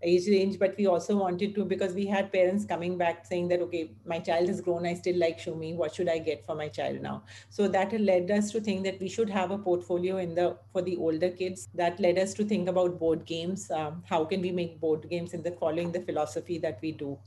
age 0.03 0.27
range. 0.29 0.59
But 0.59 0.75
we 0.79 0.87
also 0.87 1.17
wanted 1.17 1.55
to 1.55 1.65
because 1.65 1.95
we 1.95 2.07
had 2.07 2.33
parents 2.33 2.65
coming 2.65 2.99
back 2.99 3.25
saying 3.27 3.49
that 3.49 3.61
okay, 3.63 3.93
my 4.05 4.19
child 4.19 4.49
has 4.49 4.61
grown, 4.61 4.87
I 4.87 4.95
still 4.95 5.19
like 5.19 5.39
Shumee. 5.39 5.77
What 5.77 5.95
should 5.95 6.09
I 6.09 6.19
get 6.19 6.45
for 6.45 6.55
my 6.55 6.69
child 6.69 7.01
now? 7.01 7.23
So 7.51 7.69
that 7.69 7.99
led 8.01 8.31
us 8.31 8.51
to 8.53 8.61
think 8.61 8.85
that 8.85 9.01
we 9.01 9.09
should 9.09 9.31
have 9.31 9.51
a 9.51 9.59
portfolio 9.59 10.19
in 10.19 10.35
the 10.35 10.57
for 10.73 10.83
the 10.83 10.97
older 10.97 11.31
kids. 11.31 11.69
That 11.75 12.01
led 12.01 12.19
us 12.19 12.35
to 12.35 12.45
think 12.45 12.69
about 12.69 12.99
board 12.99 13.25
games. 13.25 13.71
Um, 13.71 14.03
how 14.07 14.25
can 14.25 14.41
we 14.41 14.51
make 14.51 14.81
board 14.81 15.09
games 15.09 15.35
in 15.35 15.43
the 15.43 15.53
following 15.53 15.93
the 15.93 16.01
philosophy 16.01 16.59
that 16.59 16.79
we 16.83 16.93
do? 16.93 17.19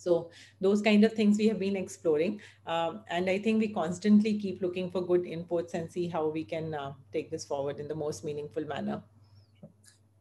So 0.00 0.30
those 0.60 0.80
kind 0.80 1.04
of 1.04 1.12
things 1.12 1.38
we 1.38 1.48
have 1.48 1.58
been 1.58 1.76
exploring. 1.76 2.40
Um, 2.66 3.00
and 3.08 3.28
I 3.28 3.38
think 3.38 3.60
we 3.60 3.68
constantly 3.68 4.38
keep 4.38 4.62
looking 4.62 4.90
for 4.90 5.02
good 5.02 5.24
inputs 5.24 5.74
and 5.74 5.90
see 5.90 6.08
how 6.08 6.28
we 6.28 6.44
can 6.44 6.74
uh, 6.74 6.92
take 7.12 7.30
this 7.30 7.44
forward 7.44 7.78
in 7.78 7.88
the 7.88 7.94
most 7.94 8.24
meaningful 8.24 8.64
manner. 8.64 9.02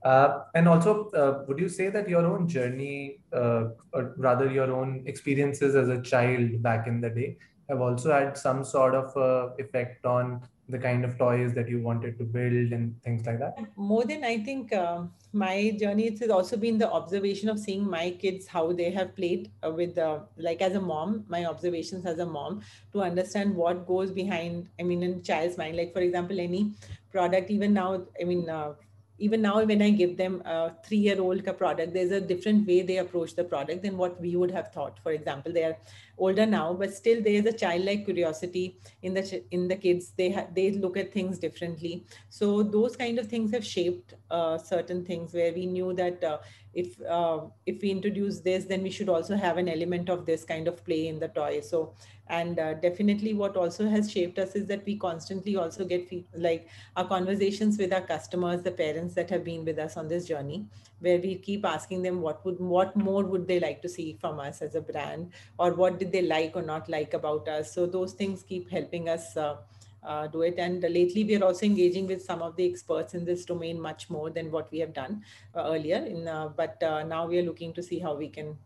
Uh, 0.04 0.44
and 0.56 0.68
also, 0.68 1.10
uh, 1.10 1.44
would 1.48 1.60
you 1.60 1.68
say 1.68 1.90
that 1.90 2.08
your 2.08 2.26
own 2.26 2.48
journey, 2.48 3.20
uh, 3.34 3.66
or 3.94 4.14
rather 4.18 4.50
your 4.50 4.72
own 4.72 5.04
experiences 5.06 5.76
as 5.76 5.90
a 5.90 6.02
child 6.02 6.62
back 6.64 6.88
in 6.88 7.02
the 7.02 7.10
day, 7.10 7.38
have 7.68 7.82
also 7.82 8.12
had 8.12 8.38
some 8.38 8.64
sort 8.64 8.96
of 8.96 9.16
uh, 9.18 9.54
effect 9.60 10.06
on 10.06 10.42
the 10.70 10.78
kind 10.78 11.04
of 11.04 11.18
toys 11.18 11.54
that 11.54 11.68
you 11.68 11.82
wanted 11.82 12.18
to 12.20 12.24
build 12.24 12.72
and 12.72 13.02
things 13.04 13.26
like 13.26 13.40
that? 13.40 13.58
More 13.76 14.06
than 14.06 14.24
I 14.24 14.38
think 14.38 14.72
uh, 14.72 15.04
my 15.34 15.76
journey, 15.80 16.08
it 16.08 16.20
has 16.20 16.30
also 16.30 16.58
been 16.58 16.78
the 16.78 16.90
observation 16.90 17.50
of 17.50 17.60
seeing 17.60 17.90
my 17.90 18.12
kids, 18.12 18.48
how 18.48 18.72
they 18.72 18.92
have 18.92 19.16
played 19.16 19.52
uh, 19.66 19.72
with, 19.72 19.98
uh, 19.98 20.20
like 20.38 20.62
as 20.62 20.76
a 20.76 20.82
mom, 20.82 21.26
my 21.28 21.46
observations 21.46 22.06
as 22.06 22.20
a 22.20 22.26
mom 22.26 22.62
to 22.94 23.02
understand 23.02 23.56
what 23.56 23.88
goes 23.88 24.12
behind, 24.12 24.68
I 24.80 24.84
mean, 24.84 25.04
in 25.04 25.24
child's 25.24 25.58
mind. 25.58 25.76
Like, 25.76 25.94
for 25.94 26.02
example, 26.02 26.40
any 26.40 26.72
product, 27.12 27.50
even 27.50 27.74
now, 27.74 28.06
I 28.22 28.24
mean, 28.24 28.50
uh, 28.50 28.74
even 29.20 29.42
now 29.42 29.64
when 29.64 29.82
i 29.82 29.90
give 29.90 30.18
them 30.18 30.42
a 30.46 30.72
three 30.86 30.98
year 30.98 31.20
old 31.22 31.46
product 31.58 31.94
there's 31.94 32.12
a 32.12 32.22
different 32.22 32.68
way 32.68 32.82
they 32.82 32.98
approach 32.98 33.36
the 33.36 33.44
product 33.44 33.84
than 33.84 33.98
what 33.98 34.20
we 34.22 34.36
would 34.36 34.52
have 34.52 34.72
thought. 34.72 35.00
For 35.04 35.12
example 35.12 35.52
they 35.52 35.64
are 35.64 35.78
older 36.18 36.46
now 36.46 36.74
but 36.74 36.94
still 36.94 37.22
there 37.22 37.34
is 37.34 37.46
a 37.46 37.54
childlike 37.54 38.06
curiosity 38.06 38.78
in 39.02 39.14
the 39.14 39.44
in 39.52 39.68
the 39.68 39.76
kids. 39.76 40.12
They 40.18 40.32
ha- 40.32 40.48
they 40.54 40.72
look 40.72 40.98
at 40.98 41.14
things 41.14 41.40
differently. 41.40 42.06
So 42.30 42.64
those 42.64 42.96
kind 42.96 43.20
of 43.20 43.28
things 43.28 43.52
have 43.52 43.66
shaped 43.66 44.16
uh, 44.30 44.58
certain 44.58 45.06
things 45.06 45.34
where 45.34 45.54
we 45.54 45.66
knew 45.66 45.94
that 45.94 46.24
uh, 46.24 46.38
if 46.74 47.02
uh, 47.02 47.40
if 47.66 47.82
we 47.82 47.92
introduce 47.92 48.40
this 48.40 48.66
then 48.66 48.84
we 48.84 48.92
should 48.92 49.10
also 49.10 49.36
have 49.36 49.58
an 49.58 49.70
element 49.70 50.10
of 50.10 50.26
this 50.26 50.44
kind 50.44 50.68
of 50.68 50.84
play 50.86 51.08
in 51.08 51.20
the 51.20 51.30
toy. 51.30 51.62
So 51.62 51.94
and 52.30 52.60
uh, 52.60 52.74
definitely 52.76 53.34
what 53.34 53.58
also 53.58 53.88
has 53.90 54.12
shaped 54.12 54.38
us 54.40 54.56
is 54.56 54.66
that 54.68 54.86
we 54.86 54.96
constantly 54.96 55.56
also 55.56 55.84
get 55.84 56.08
like 56.34 56.68
our 56.96 57.08
conversations 57.08 57.78
with 57.78 57.92
our 57.92 58.02
customers 58.02 58.62
the 58.62 58.72
parents 58.72 59.16
that 59.16 59.30
have 59.30 59.44
been 59.44 59.66
with 59.66 59.80
us 59.80 59.98
on 59.98 60.08
this 60.08 60.28
journey 60.28 60.66
where 61.00 61.20
we 61.20 61.36
keep 61.36 61.66
asking 61.66 62.02
them 62.02 62.22
what 62.22 62.44
would 62.46 62.60
what 62.60 62.96
more 62.96 63.24
would 63.24 63.48
they 63.48 63.60
like 63.60 63.82
to 63.82 63.90
see 63.90 64.18
from 64.22 64.40
us 64.40 64.62
as 64.62 64.76
a 64.76 64.82
brand 64.82 65.32
or 65.58 65.74
what 65.74 66.00
did 66.00 66.12
they 66.12 66.22
like 66.22 66.56
or 66.56 66.62
not 66.62 66.88
like 66.88 67.14
about 67.14 67.48
us 67.48 67.74
so 67.74 67.86
those 67.86 68.14
things 68.14 68.44
keep 68.44 68.70
helping 68.70 69.10
us 69.10 69.36
uh, 69.36 69.56
uh, 70.02 70.28
do 70.28 70.44
it. 70.44 70.56
And 70.58 70.82
lately, 70.82 71.26
we 71.26 71.36
are 71.36 71.44
also 71.44 71.66
engaging 71.66 72.08
with 72.08 72.24
some 72.24 72.42
of 72.42 72.56
the 72.56 72.66
experts 72.66 73.16
in 73.16 73.26
this 73.26 73.44
domain 73.44 73.80
much 73.80 74.10
more 74.10 74.30
than 74.30 74.50
what 74.50 74.72
we 74.72 74.80
have 74.80 74.94
done 74.94 75.24
uh, 75.54 75.64
earlier. 75.66 75.98
In 75.98 76.26
uh, 76.26 76.48
but 76.56 76.82
uh, 76.82 77.04
now 77.04 77.28
we 77.28 77.38
are 77.38 77.44
looking 77.44 77.74
to 77.74 77.84
see 77.84 78.00
how 78.00 78.16
we 78.16 78.30
can 78.30 78.58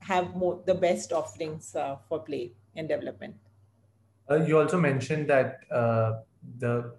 have 0.00 0.34
more 0.34 0.60
the 0.66 0.74
best 0.74 1.12
offerings 1.12 1.74
uh, 1.74 1.96
for 2.08 2.18
play 2.18 2.52
development. 2.88 3.34
Uh, 4.30 4.36
you 4.36 4.58
also 4.58 4.78
mentioned 4.78 5.28
that 5.28 5.60
the 6.58 6.92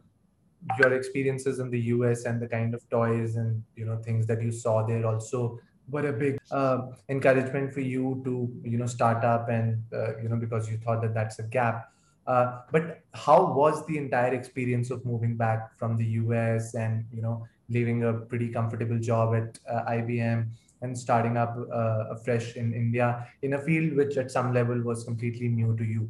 your 0.78 0.94
experiences 0.94 1.60
in 1.60 1.70
the 1.70 1.80
US 1.96 2.26
and 2.26 2.42
the 2.42 2.48
kind 2.48 2.74
of 2.74 2.88
toys 2.90 3.36
and 3.36 3.64
you 3.76 3.86
know 3.86 3.98
things 3.98 4.28
that 4.28 4.42
you 4.42 4.52
saw 4.52 4.86
there 4.86 5.06
also 5.06 5.60
were 5.90 6.08
a 6.08 6.14
big 6.14 6.40
uh, 6.52 6.88
encouragement 7.10 7.74
for 7.74 7.82
you 7.82 8.22
to 8.24 8.50
you 8.64 8.78
know 8.78 8.86
start 8.86 9.24
up 9.24 9.50
and 9.50 9.84
uh, 9.94 10.18
you 10.22 10.30
know 10.30 10.36
because 10.36 10.70
you 10.70 10.78
thought 10.78 11.02
that 11.02 11.14
that's 11.14 11.40
a 11.40 11.44
gap 11.44 11.92
uh, 12.28 12.60
but 12.72 13.02
how 13.14 13.52
was 13.54 13.86
the 13.88 13.98
entire 13.98 14.34
experience 14.34 14.92
of 14.92 15.04
moving 15.06 15.36
back 15.36 15.78
from 15.78 15.98
the 15.98 16.06
US 16.22 16.76
and 16.76 17.06
you 17.12 17.22
know 17.22 17.46
leaving 17.70 18.04
a 18.04 18.14
pretty 18.14 18.50
comfortable 18.50 19.00
job 19.00 19.34
at 19.36 19.58
uh, 19.70 19.90
IBM 19.90 20.48
and 20.82 20.98
starting 20.98 21.38
up 21.38 21.56
uh, 21.74 22.06
afresh 22.10 22.56
in 22.56 22.74
India 22.74 23.28
in 23.42 23.54
a 23.54 23.62
field 23.62 23.96
which 23.96 24.18
at 24.18 24.32
some 24.32 24.54
level 24.54 24.82
was 24.82 25.04
completely 25.04 25.48
new 25.48 25.76
to 25.78 25.84
you? 25.84 26.10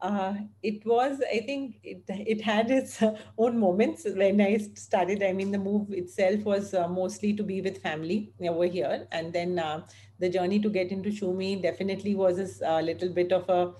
Uh, 0.00 0.34
it 0.64 0.84
was 0.84 1.22
i 1.32 1.38
think 1.38 1.76
it, 1.84 2.02
it 2.08 2.40
had 2.40 2.72
its 2.72 3.00
own 3.38 3.56
moments 3.56 4.04
when 4.16 4.40
i 4.40 4.58
started 4.74 5.22
i 5.22 5.32
mean 5.32 5.52
the 5.52 5.58
move 5.58 5.92
itself 5.92 6.40
was 6.40 6.74
uh, 6.74 6.88
mostly 6.88 7.32
to 7.32 7.44
be 7.44 7.60
with 7.60 7.80
family 7.80 8.32
over 8.40 8.64
here 8.64 9.06
and 9.12 9.32
then 9.32 9.60
uh, 9.60 9.80
the 10.18 10.28
journey 10.28 10.58
to 10.58 10.68
get 10.68 10.90
into 10.90 11.10
Shumee 11.10 11.62
definitely 11.62 12.16
was 12.16 12.60
a 12.62 12.82
little 12.82 13.10
bit 13.10 13.32
of 13.32 13.48
a 13.48 13.72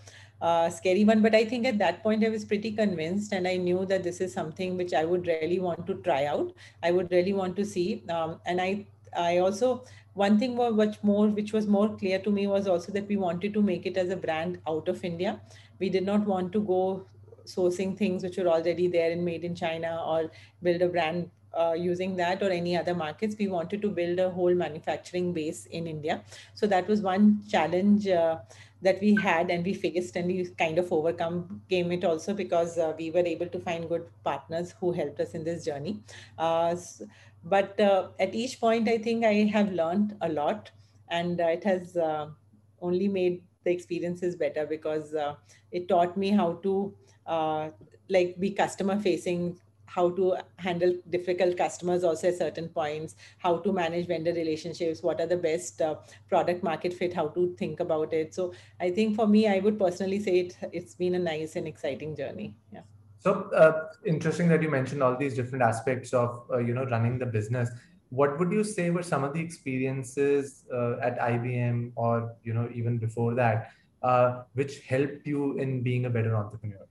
uh, 0.43 0.69
scary 0.69 1.05
one. 1.05 1.23
But 1.23 1.35
I 1.37 1.45
think 1.45 1.67
at 1.67 1.79
that 1.79 2.03
point 2.03 2.25
I 2.25 2.29
was 2.29 2.45
pretty 2.45 2.73
convinced, 2.73 3.33
and 3.33 3.47
I 3.47 3.57
knew 3.57 3.87
that 3.87 4.03
this 4.03 4.21
is 4.21 4.35
something 4.35 4.77
which 4.77 4.93
I 4.93 5.05
would 5.05 5.29
really 5.29 5.61
want 5.61 5.87
to 5.87 5.95
try 6.03 6.25
out. 6.27 6.53
I 6.83 6.91
would 6.91 7.13
really 7.13 7.33
want 7.33 7.55
to 7.57 7.65
see, 7.65 8.03
um, 8.09 8.41
and 8.45 8.61
I 8.61 8.87
I 9.17 9.39
also 9.39 9.85
one 10.15 10.39
thing 10.39 10.55
more 10.55 10.71
much 10.71 11.03
more 11.03 11.29
which 11.29 11.53
was 11.53 11.67
more 11.67 11.97
clear 11.97 12.19
to 12.19 12.31
me 12.31 12.47
was 12.47 12.67
also 12.67 12.93
that 12.93 13.09
we 13.09 13.17
wanted 13.17 13.55
to 13.55 13.63
make 13.63 13.87
it 13.87 13.97
as 13.97 14.11
a 14.11 14.17
brand 14.17 14.61
out 14.67 14.89
of 14.89 15.05
India. 15.05 15.41
We 15.79 15.89
did 15.89 16.05
not 16.05 16.27
want 16.27 16.53
to 16.53 16.61
go 16.61 17.07
sourcing 17.45 17.97
things 17.97 18.23
which 18.23 18.39
were 18.39 18.49
already 18.49 18.89
there 18.89 19.11
and 19.11 19.25
made 19.25 19.45
in 19.45 19.55
China 19.55 20.03
or 20.07 20.31
build 20.63 20.83
a 20.83 20.89
brand 20.89 21.31
uh, 21.55 21.75
using 21.77 22.17
that 22.17 22.43
or 22.43 22.51
any 22.51 22.77
other 22.77 22.95
markets. 22.95 23.37
We 23.39 23.49
wanted 23.49 23.83
to 23.83 23.91
build 23.91 24.19
a 24.19 24.31
whole 24.31 24.55
manufacturing 24.55 25.33
base 25.33 25.67
in 25.67 25.87
India. 25.87 26.25
So 26.55 26.67
that 26.67 26.89
was 26.89 27.03
one 27.03 27.43
challenge 27.49 28.07
uh, 28.07 28.41
that 28.81 29.01
we 29.01 29.15
had 29.15 29.51
and 29.51 29.65
we 29.65 29.75
faced 29.75 30.17
and 30.17 30.27
we 30.27 30.49
kind 30.59 30.79
of 30.79 30.93
overcome 30.93 31.63
came 31.69 31.93
it 31.93 32.05
also 32.05 32.35
because 32.35 32.79
uh, 32.79 32.95
we 32.99 33.11
were 33.11 33.25
able 33.35 33.47
to 33.49 33.61
find 33.61 33.89
good 33.89 34.09
partners 34.25 34.75
who 34.81 34.93
helped 34.93 35.21
us 35.21 35.35
in 35.35 35.45
this 35.45 35.65
journey 35.65 36.03
uh, 36.39 36.75
but 37.45 37.79
uh, 37.81 38.11
at 38.19 38.35
each 38.35 38.59
point 38.61 38.89
i 38.89 38.99
think 38.99 39.25
i 39.25 39.35
have 39.57 39.71
learned 39.73 40.17
a 40.21 40.29
lot 40.29 40.71
and 41.09 41.41
it 41.41 41.63
has 41.65 41.97
only 42.81 43.07
made 43.09 43.45
the 43.65 43.71
experiences 43.71 44.35
better 44.35 44.67
because 44.67 45.15
it 45.71 45.89
taught 45.89 46.17
me 46.17 46.31
how 46.31 46.55
to 46.55 46.97
like 48.09 48.39
be 48.39 48.51
customer 48.53 48.99
facing 49.01 49.59
how 49.95 50.09
to 50.11 50.37
handle 50.57 50.95
difficult 51.11 51.57
customers 51.57 52.05
also 52.05 52.29
at 52.29 52.39
certain 52.39 52.69
points, 52.69 53.15
how 53.39 53.59
to 53.59 53.73
manage 53.73 54.07
vendor 54.07 54.33
relationships, 54.33 55.03
what 55.03 55.21
are 55.21 55.27
the 55.27 55.37
best 55.37 55.83
uh, 55.83 55.97
product 56.29 56.63
market 56.63 56.95
fit, 56.95 57.13
how 57.13 57.29
to 57.29 57.55
think 57.59 57.81
about 57.81 58.13
it. 58.13 58.35
So 58.35 58.53
I 58.81 58.91
think 58.91 59.17
for 59.17 59.27
me, 59.27 59.49
I 59.49 59.59
would 59.59 59.79
personally 59.79 60.21
say 60.21 60.41
it, 60.41 60.57
it's 60.73 60.95
been 60.95 61.15
a 61.15 61.19
nice 61.19 61.57
and 61.57 61.69
exciting 61.69 62.17
journey. 62.17 62.55
Yeah. 62.73 62.81
So 63.19 63.51
uh, 63.55 63.89
interesting 64.07 64.49
that 64.49 64.63
you 64.63 64.71
mentioned 64.71 65.03
all 65.03 65.17
these 65.17 65.35
different 65.35 65.63
aspects 65.63 66.13
of 66.13 66.43
uh, 66.51 66.59
you 66.59 66.75
know 66.75 66.85
running 66.85 67.19
the 67.19 67.27
business. 67.27 67.71
What 68.09 68.39
would 68.39 68.51
you 68.53 68.65
say 68.65 68.91
were 68.91 69.03
some 69.03 69.25
of 69.25 69.33
the 69.33 69.41
experiences 69.41 70.65
uh, 70.73 70.97
at 71.01 71.19
IBM 71.19 71.93
or 71.95 72.35
you 72.43 72.55
know 72.55 72.69
even 72.75 72.99
before 72.99 73.35
that, 73.35 73.71
uh, 74.03 74.43
which 74.55 74.81
helped 74.81 75.27
you 75.27 75.59
in 75.59 75.83
being 75.83 76.07
a 76.07 76.11
better 76.11 76.35
entrepreneur? 76.35 76.87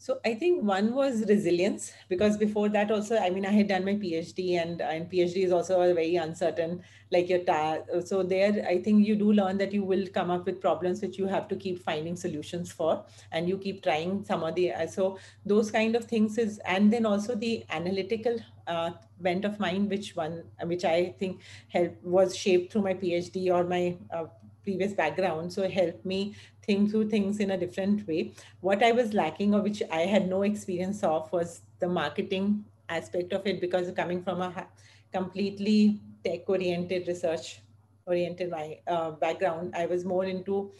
So 0.00 0.20
I 0.24 0.34
think 0.34 0.62
one 0.62 0.94
was 0.94 1.24
resilience 1.28 1.92
because 2.08 2.36
before 2.36 2.68
that 2.68 2.92
also, 2.92 3.16
I 3.16 3.30
mean, 3.30 3.44
I 3.44 3.50
had 3.50 3.66
done 3.66 3.84
my 3.84 3.94
PhD 3.94 4.52
and 4.52 4.80
and 4.80 5.10
PhD 5.10 5.42
is 5.44 5.50
also 5.50 5.80
a 5.80 5.92
very 5.92 6.14
uncertain, 6.14 6.84
like 7.10 7.28
your 7.28 7.40
ta- 7.44 7.82
so 8.04 8.22
there 8.22 8.64
I 8.64 8.80
think 8.80 9.04
you 9.08 9.16
do 9.16 9.32
learn 9.32 9.58
that 9.58 9.72
you 9.72 9.82
will 9.82 10.06
come 10.14 10.30
up 10.30 10.46
with 10.46 10.60
problems 10.60 11.02
which 11.02 11.18
you 11.18 11.26
have 11.26 11.48
to 11.48 11.56
keep 11.56 11.80
finding 11.82 12.14
solutions 12.14 12.70
for, 12.70 13.04
and 13.32 13.48
you 13.48 13.58
keep 13.58 13.82
trying 13.82 14.24
some 14.24 14.44
of 14.44 14.54
the 14.54 14.72
so 14.88 15.18
those 15.44 15.72
kind 15.72 15.96
of 15.96 16.04
things 16.04 16.38
is 16.38 16.60
and 16.64 16.92
then 16.92 17.04
also 17.04 17.34
the 17.34 17.64
analytical 17.68 18.38
uh, 18.68 18.92
bent 19.18 19.44
of 19.44 19.58
mind 19.58 19.90
which 19.90 20.14
one 20.14 20.44
which 20.62 20.84
I 20.84 21.12
think 21.18 21.42
helped 21.68 22.04
was 22.04 22.36
shaped 22.36 22.72
through 22.72 22.82
my 22.82 22.94
PhD 22.94 23.50
or 23.52 23.64
my 23.64 23.98
uh, 24.12 24.26
previous 24.62 24.92
background. 24.92 25.52
So 25.52 25.62
it 25.62 25.72
helped 25.72 26.04
me 26.04 26.36
think 26.68 26.90
through 26.90 27.08
things 27.08 27.40
in 27.40 27.52
a 27.52 27.58
different 27.64 28.06
way. 28.06 28.32
What 28.60 28.82
I 28.88 28.92
was 28.92 29.14
lacking, 29.14 29.54
or 29.54 29.62
which 29.62 29.82
I 29.90 30.02
had 30.14 30.28
no 30.28 30.42
experience 30.42 31.02
of, 31.02 31.32
was 31.32 31.62
the 31.80 31.88
marketing 31.88 32.64
aspect 32.88 33.32
of 33.32 33.46
it 33.46 33.60
because 33.60 33.90
coming 34.02 34.22
from 34.22 34.42
a 34.42 34.66
completely 35.12 36.00
tech 36.24 36.48
oriented, 36.48 37.08
research 37.08 37.60
oriented 38.06 38.52
uh, 38.86 39.10
background, 39.12 39.74
I 39.76 39.86
was 39.86 40.04
more 40.04 40.24
into 40.24 40.72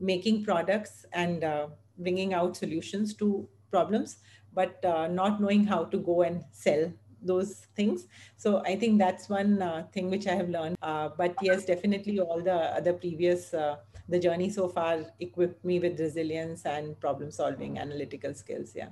making 0.00 0.44
products 0.44 1.06
and 1.12 1.44
uh, 1.44 1.66
bringing 1.98 2.34
out 2.34 2.56
solutions 2.56 3.14
to 3.14 3.48
problems, 3.70 4.18
but 4.54 4.84
uh, 4.84 5.06
not 5.08 5.40
knowing 5.40 5.64
how 5.66 5.84
to 5.84 5.98
go 5.98 6.22
and 6.22 6.44
sell 6.50 6.92
those 7.22 7.66
things. 7.74 8.06
So 8.36 8.62
I 8.64 8.76
think 8.76 8.98
that's 8.98 9.28
one 9.28 9.62
uh, 9.62 9.86
thing 9.92 10.10
which 10.10 10.26
I 10.26 10.34
have 10.34 10.48
learned. 10.48 10.76
Uh, 10.82 11.10
but 11.16 11.34
yes, 11.42 11.64
definitely 11.64 12.20
all 12.20 12.40
the 12.40 12.54
other 12.54 12.92
previous, 12.92 13.54
uh, 13.54 13.76
the 14.08 14.18
journey 14.18 14.50
so 14.50 14.68
far 14.68 15.04
equipped 15.20 15.64
me 15.64 15.80
with 15.80 15.98
resilience 16.00 16.64
and 16.64 16.98
problem 17.00 17.30
solving 17.30 17.78
analytical 17.78 18.34
skills. 18.34 18.72
Yeah. 18.74 18.88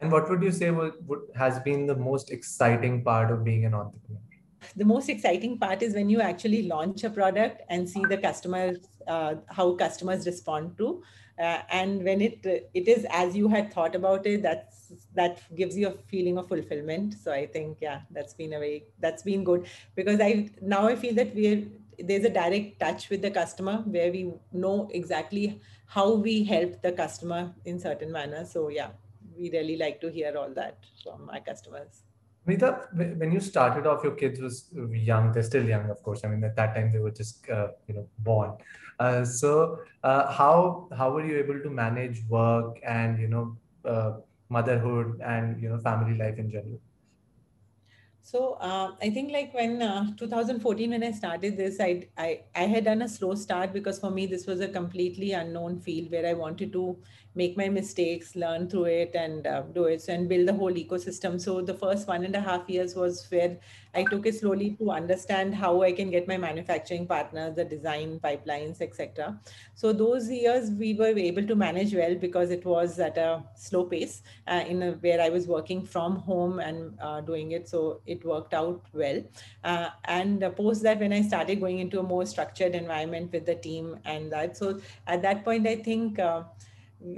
And 0.00 0.10
what 0.10 0.28
would 0.30 0.42
you 0.42 0.50
say 0.50 0.70
what, 0.70 1.02
what 1.02 1.20
has 1.34 1.60
been 1.60 1.86
the 1.86 1.96
most 1.96 2.30
exciting 2.30 3.04
part 3.04 3.30
of 3.30 3.44
being 3.44 3.64
an 3.64 3.74
entrepreneur? 3.74 4.20
The 4.76 4.84
most 4.84 5.08
exciting 5.08 5.58
part 5.58 5.82
is 5.82 5.94
when 5.94 6.10
you 6.10 6.20
actually 6.20 6.64
launch 6.64 7.04
a 7.04 7.10
product 7.10 7.62
and 7.70 7.88
see 7.88 8.02
the 8.04 8.18
customers, 8.18 8.78
uh, 9.06 9.36
how 9.48 9.74
customers 9.74 10.26
respond 10.26 10.76
to 10.78 11.02
uh, 11.40 11.62
and 11.70 12.04
when 12.04 12.20
it 12.20 12.46
it 12.74 12.88
is 12.88 13.06
as 13.10 13.36
you 13.36 13.48
had 13.48 13.72
thought 13.72 13.94
about 13.94 14.26
it 14.26 14.42
that's 14.42 14.92
that 15.14 15.42
gives 15.56 15.76
you 15.76 15.88
a 15.88 15.92
feeling 16.08 16.38
of 16.38 16.48
fulfillment. 16.48 17.14
So 17.14 17.32
i 17.32 17.46
think 17.46 17.78
yeah 17.80 18.00
that's 18.10 18.34
been 18.34 18.52
a 18.52 18.58
very 18.58 18.84
that's 18.98 19.22
been 19.22 19.44
good. 19.44 19.66
Because 19.94 20.20
i 20.20 20.50
now 20.60 20.86
i 20.88 20.96
feel 20.96 21.14
that 21.14 21.34
we're 21.34 21.66
there's 21.98 22.24
a 22.24 22.30
direct 22.30 22.80
touch 22.80 23.10
with 23.10 23.22
the 23.22 23.30
customer 23.30 23.82
where 23.86 24.10
we 24.10 24.32
know 24.52 24.88
exactly 24.92 25.60
how 25.86 26.12
we 26.14 26.44
help 26.44 26.80
the 26.82 26.92
customer 26.92 27.52
in 27.64 27.78
certain 27.78 28.12
manner. 28.12 28.44
So 28.44 28.68
yeah 28.68 28.90
we 29.36 29.50
really 29.50 29.76
like 29.76 30.00
to 30.02 30.10
hear 30.10 30.36
all 30.36 30.52
that 30.54 30.78
from 31.02 31.30
our 31.30 31.40
customers 31.40 32.02
Meeta, 32.50 32.88
when 33.20 33.30
you 33.30 33.40
started 33.40 33.86
off, 33.86 34.02
your 34.02 34.14
kids 34.22 34.40
was 34.40 34.64
young. 34.90 35.32
They're 35.32 35.48
still 35.50 35.64
young, 35.64 35.88
of 35.90 36.02
course. 36.02 36.24
I 36.24 36.28
mean, 36.28 36.42
at 36.44 36.56
that 36.56 36.74
time 36.74 36.92
they 36.92 36.98
were 36.98 37.10
just, 37.22 37.48
uh, 37.48 37.68
you 37.86 37.94
know, 37.94 38.06
born. 38.18 38.56
Uh, 38.98 39.24
so, 39.24 39.78
uh, 40.02 40.30
how 40.32 40.88
how 40.96 41.10
were 41.12 41.24
you 41.24 41.38
able 41.38 41.60
to 41.66 41.70
manage 41.70 42.22
work 42.28 42.80
and 42.84 43.20
you 43.24 43.28
know 43.28 43.44
uh, 43.84 44.12
motherhood 44.48 45.20
and 45.34 45.62
you 45.62 45.68
know 45.70 45.78
family 45.78 46.16
life 46.18 46.38
in 46.38 46.50
general? 46.50 46.80
So 48.22 48.54
uh, 48.60 48.92
I 49.02 49.10
think 49.10 49.32
like 49.32 49.52
when 49.54 49.82
uh, 49.82 50.12
2014 50.16 50.90
when 50.90 51.02
I 51.02 51.10
started 51.10 51.56
this, 51.56 51.80
I, 51.80 52.08
I 52.16 52.42
I 52.54 52.64
had 52.64 52.84
done 52.84 53.02
a 53.02 53.08
slow 53.08 53.34
start 53.34 53.72
because 53.72 53.98
for 53.98 54.10
me 54.10 54.26
this 54.26 54.46
was 54.46 54.60
a 54.60 54.68
completely 54.68 55.32
unknown 55.32 55.80
field 55.80 56.12
where 56.12 56.26
I 56.26 56.34
wanted 56.34 56.72
to 56.74 56.96
make 57.34 57.56
my 57.56 57.68
mistakes, 57.68 58.34
learn 58.34 58.68
through 58.68 58.86
it, 58.86 59.12
and 59.14 59.46
uh, 59.46 59.62
do 59.72 59.84
it 59.84 60.06
and 60.08 60.28
build 60.28 60.48
the 60.48 60.52
whole 60.52 60.72
ecosystem. 60.72 61.40
So 61.40 61.60
the 61.60 61.74
first 61.74 62.08
one 62.08 62.24
and 62.24 62.34
a 62.34 62.40
half 62.40 62.68
years 62.68 62.94
was 62.94 63.26
where 63.30 63.56
I 63.94 64.04
took 64.04 64.26
it 64.26 64.36
slowly 64.36 64.76
to 64.80 64.90
understand 64.90 65.54
how 65.54 65.82
I 65.82 65.92
can 65.92 66.10
get 66.10 66.28
my 66.28 66.36
manufacturing 66.36 67.06
partners, 67.06 67.56
the 67.56 67.64
design 67.64 68.20
pipelines, 68.20 68.80
etc. 68.80 69.40
So 69.74 69.92
those 69.92 70.28
years 70.28 70.70
we 70.70 70.94
were 70.94 71.06
able 71.06 71.46
to 71.46 71.54
manage 71.54 71.94
well 71.94 72.14
because 72.14 72.50
it 72.50 72.64
was 72.64 72.98
at 72.98 73.16
a 73.18 73.42
slow 73.56 73.84
pace 73.84 74.22
uh, 74.46 74.64
in 74.66 74.82
a, 74.82 74.92
where 74.92 75.20
I 75.20 75.28
was 75.28 75.46
working 75.46 75.84
from 75.84 76.16
home 76.16 76.60
and 76.60 76.98
uh, 77.00 77.20
doing 77.20 77.52
it. 77.52 77.68
So 77.68 78.00
it 78.10 78.24
worked 78.24 78.54
out 78.54 78.82
well. 78.92 79.22
Uh, 79.64 79.90
and 80.04 80.40
post 80.56 80.82
that, 80.82 81.00
when 81.00 81.12
I 81.12 81.22
started 81.22 81.60
going 81.60 81.78
into 81.78 82.00
a 82.00 82.02
more 82.02 82.26
structured 82.26 82.74
environment 82.74 83.32
with 83.32 83.46
the 83.46 83.54
team 83.54 83.98
and 84.04 84.32
that, 84.32 84.56
so 84.56 84.80
at 85.06 85.22
that 85.22 85.44
point, 85.44 85.66
I 85.66 85.76
think 85.76 86.18
uh, 86.18 86.44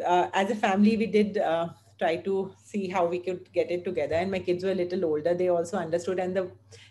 uh, 0.05 0.29
as 0.33 0.51
a 0.51 0.55
family, 0.55 0.97
we 0.97 1.07
did 1.07 1.39
uh, 1.39 1.69
try 1.99 2.17
to 2.17 2.55
see 2.63 2.89
how 2.89 3.07
we 3.07 3.19
could 3.19 3.53
get 3.53 3.71
it 3.71 3.85
together. 3.85 4.15
And 4.15 4.31
my 4.31 4.39
kids 4.39 4.65
were 4.65 4.73
a 4.73 4.75
little 4.75 5.05
older; 5.05 5.35
they 5.35 5.49
also 5.49 5.77
understood. 5.79 6.19
And 6.19 6.37
the 6.37 6.51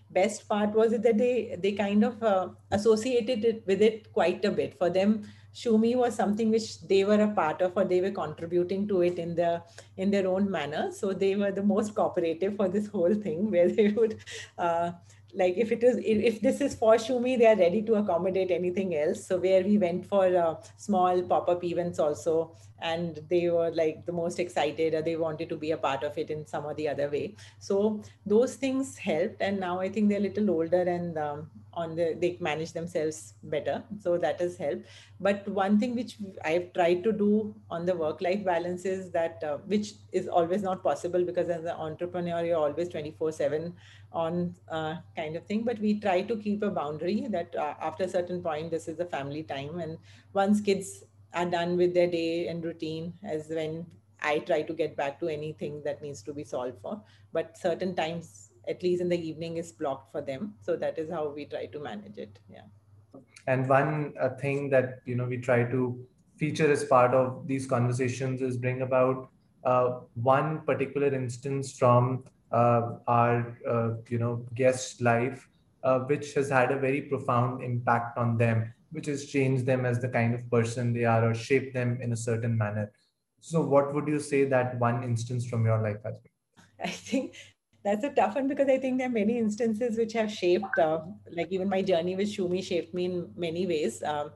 best 0.10 0.48
part 0.48 0.74
was 0.74 0.92
that 0.92 1.18
they 1.18 1.56
they 1.60 1.72
kind 1.74 2.04
of 2.04 2.22
uh, 2.24 2.50
associated 2.72 3.46
it 3.46 3.64
with 3.66 3.82
it 3.82 4.12
quite 4.14 4.44
a 4.46 4.52
bit. 4.52 4.78
For 4.78 4.90
them, 4.90 5.24
Shumee 5.54 5.96
was 5.96 6.16
something 6.16 6.50
which 6.50 6.82
they 6.82 7.04
were 7.04 7.22
a 7.22 7.30
part 7.30 7.62
of, 7.62 7.74
or 7.76 7.84
they 7.84 8.02
were 8.02 8.12
contributing 8.12 8.88
to 8.88 9.02
it 9.02 9.20
in 9.20 9.36
the 9.36 9.62
in 9.98 10.12
their 10.12 10.28
own 10.28 10.50
manner. 10.50 10.92
So 10.92 11.14
they 11.14 11.36
were 11.36 11.52
the 11.52 11.64
most 11.64 11.96
cooperative 11.96 12.56
for 12.56 12.70
this 12.70 12.88
whole 12.88 13.14
thing, 13.14 13.52
where 13.52 13.70
they 13.70 13.90
would. 13.90 14.18
Uh, 14.58 14.92
like 15.34 15.56
if 15.56 15.72
it 15.72 15.82
is 15.82 15.98
if 16.04 16.42
this 16.42 16.60
is 16.60 16.76
for 16.76 16.96
Shumee, 16.96 17.38
they 17.38 17.48
are 17.48 17.56
ready 17.56 17.82
to 17.84 17.96
accommodate 17.96 18.52
anything 18.52 18.96
else. 18.96 19.26
So 19.26 19.38
where 19.38 19.64
we 19.64 19.78
went 19.78 20.06
for 20.06 20.26
uh, 20.26 20.56
small 20.76 21.22
pop-up 21.24 21.64
events 21.64 22.00
also, 22.00 22.58
and 22.82 23.20
they 23.30 23.50
were 23.50 23.72
like 23.72 24.06
the 24.06 24.12
most 24.12 24.40
excited 24.40 24.94
or 24.94 25.02
they 25.02 25.16
wanted 25.16 25.48
to 25.48 25.56
be 25.56 25.72
a 25.72 25.78
part 25.78 26.04
of 26.04 26.18
it 26.18 26.32
in 26.32 26.46
some 26.46 26.66
or 26.66 26.74
the 26.74 26.90
other 26.90 27.10
way. 27.10 27.36
So 27.60 28.04
those 28.26 28.56
things 28.56 28.98
helped, 28.98 29.42
and 29.42 29.58
now 29.60 29.80
I 29.80 29.88
think 29.88 30.10
they're 30.10 30.18
a 30.18 30.22
little 30.22 30.50
older 30.52 30.82
and 30.82 31.18
um, 31.18 31.50
on 31.74 31.96
the 31.96 32.16
they 32.20 32.38
manage 32.40 32.74
themselves 32.74 33.34
better. 33.44 33.84
So 34.00 34.18
that 34.18 34.40
has 34.42 34.58
helped. 34.58 34.86
But 35.20 35.48
one 35.48 35.80
thing 35.80 35.96
which 35.96 36.18
I've 36.44 36.74
tried 36.74 37.04
to 37.04 37.12
do 37.12 37.56
on 37.70 37.86
the 37.86 37.96
work-life 37.96 38.44
balance 38.44 38.86
is 38.86 39.12
that 39.12 39.44
uh, 39.44 39.58
which 39.66 39.94
is 40.12 40.28
always 40.28 40.62
not 40.64 40.84
possible 40.84 41.24
because 41.24 41.50
as 41.50 41.64
an 41.64 41.76
entrepreneur 41.88 42.44
you're 42.44 42.58
always 42.58 42.90
24/7 42.90 43.74
on 44.12 44.56
uh, 44.70 44.96
kind 45.16 45.36
of 45.36 45.46
thing 45.46 45.64
but 45.64 45.80
we 45.80 46.00
try 46.00 46.22
to 46.22 46.36
keep 46.38 46.64
a 46.64 46.70
boundary 46.70 47.28
that 47.30 47.56
uh, 47.56 47.76
after 47.80 48.04
a 48.04 48.10
certain 48.10 48.42
point 48.42 48.70
this 48.72 48.88
is 48.88 49.00
a 49.00 49.06
family 49.06 49.44
time 49.44 49.80
and 49.80 49.98
once 50.34 50.60
kids 50.60 51.04
are 51.34 51.46
done 51.46 51.78
with 51.78 51.94
their 51.94 52.08
day 52.08 52.48
and 52.48 52.66
routine 52.66 53.14
as 53.24 53.48
when 53.50 53.86
i 54.22 54.38
try 54.40 54.62
to 54.62 54.74
get 54.74 54.98
back 54.98 55.20
to 55.20 55.30
anything 55.30 55.82
that 55.86 56.02
needs 56.02 56.22
to 56.22 56.34
be 56.34 56.44
solved 56.44 56.78
for 56.82 57.02
but 57.32 57.58
certain 57.58 57.96
times 57.96 58.51
at 58.68 58.84
least 58.84 59.02
in 59.02 59.10
the 59.10 59.28
evening 59.30 59.58
is 59.58 59.72
blocked 59.72 60.12
for 60.12 60.22
them 60.22 60.54
so 60.62 60.76
that 60.76 60.98
is 60.98 61.10
how 61.10 61.28
we 61.30 61.46
try 61.46 61.66
to 61.66 61.80
manage 61.80 62.18
it 62.18 62.40
yeah 62.50 63.22
and 63.48 63.68
one 63.68 64.14
uh, 64.20 64.30
thing 64.30 64.70
that 64.70 65.00
you 65.06 65.16
know 65.16 65.26
we 65.26 65.38
try 65.38 65.64
to 65.64 66.00
feature 66.38 66.72
as 66.72 66.84
part 66.84 67.14
of 67.14 67.48
these 67.48 67.68
conversations 67.68 68.42
is 68.42 68.58
bring 68.58 68.82
about 68.82 69.30
uh, 69.64 70.00
one 70.16 70.62
particular 70.62 71.14
instance 71.14 71.72
from 71.78 72.24
uh, 72.52 72.98
our 73.08 73.58
uh, 73.68 73.90
you 74.10 74.18
know 74.18 74.46
guest 74.56 75.02
life, 75.02 75.48
uh, 75.84 76.00
which 76.00 76.34
has 76.34 76.50
had 76.50 76.72
a 76.72 76.80
very 76.80 77.02
profound 77.02 77.64
impact 77.64 78.18
on 78.18 78.38
them, 78.38 78.74
which 78.92 79.06
has 79.06 79.26
changed 79.26 79.66
them 79.66 79.86
as 79.86 80.00
the 80.00 80.10
kind 80.10 80.34
of 80.34 80.50
person 80.50 80.94
they 80.94 81.06
are 81.06 81.30
or 81.30 81.34
shaped 81.34 81.74
them 81.74 82.00
in 82.02 82.12
a 82.12 82.18
certain 82.18 82.58
manner. 82.58 82.92
So, 83.40 83.62
what 83.62 83.94
would 83.94 84.08
you 84.08 84.20
say 84.20 84.46
that 84.46 84.80
one 84.80 85.04
instance 85.04 85.46
from 85.46 85.66
your 85.66 85.82
life 85.82 86.04
has 86.04 86.18
been? 86.18 86.32
I 86.84 86.90
think 86.90 87.36
that's 87.84 88.04
a 88.04 88.10
tough 88.10 88.36
one 88.36 88.48
because 88.48 88.70
I 88.70 88.78
think 88.78 89.00
there 89.00 89.08
are 89.08 89.12
many 89.12 89.38
instances 89.38 89.98
which 89.98 90.14
have 90.14 90.32
shaped, 90.32 90.78
uh, 90.78 91.00
like 91.32 91.52
even 91.52 91.70
my 91.70 91.82
journey 91.82 92.16
with 92.16 92.30
Shumee 92.30 92.64
shaped 92.64 92.94
me 92.94 93.06
in 93.06 93.30
many 93.36 93.66
ways. 93.66 94.04
Um, 94.04 94.32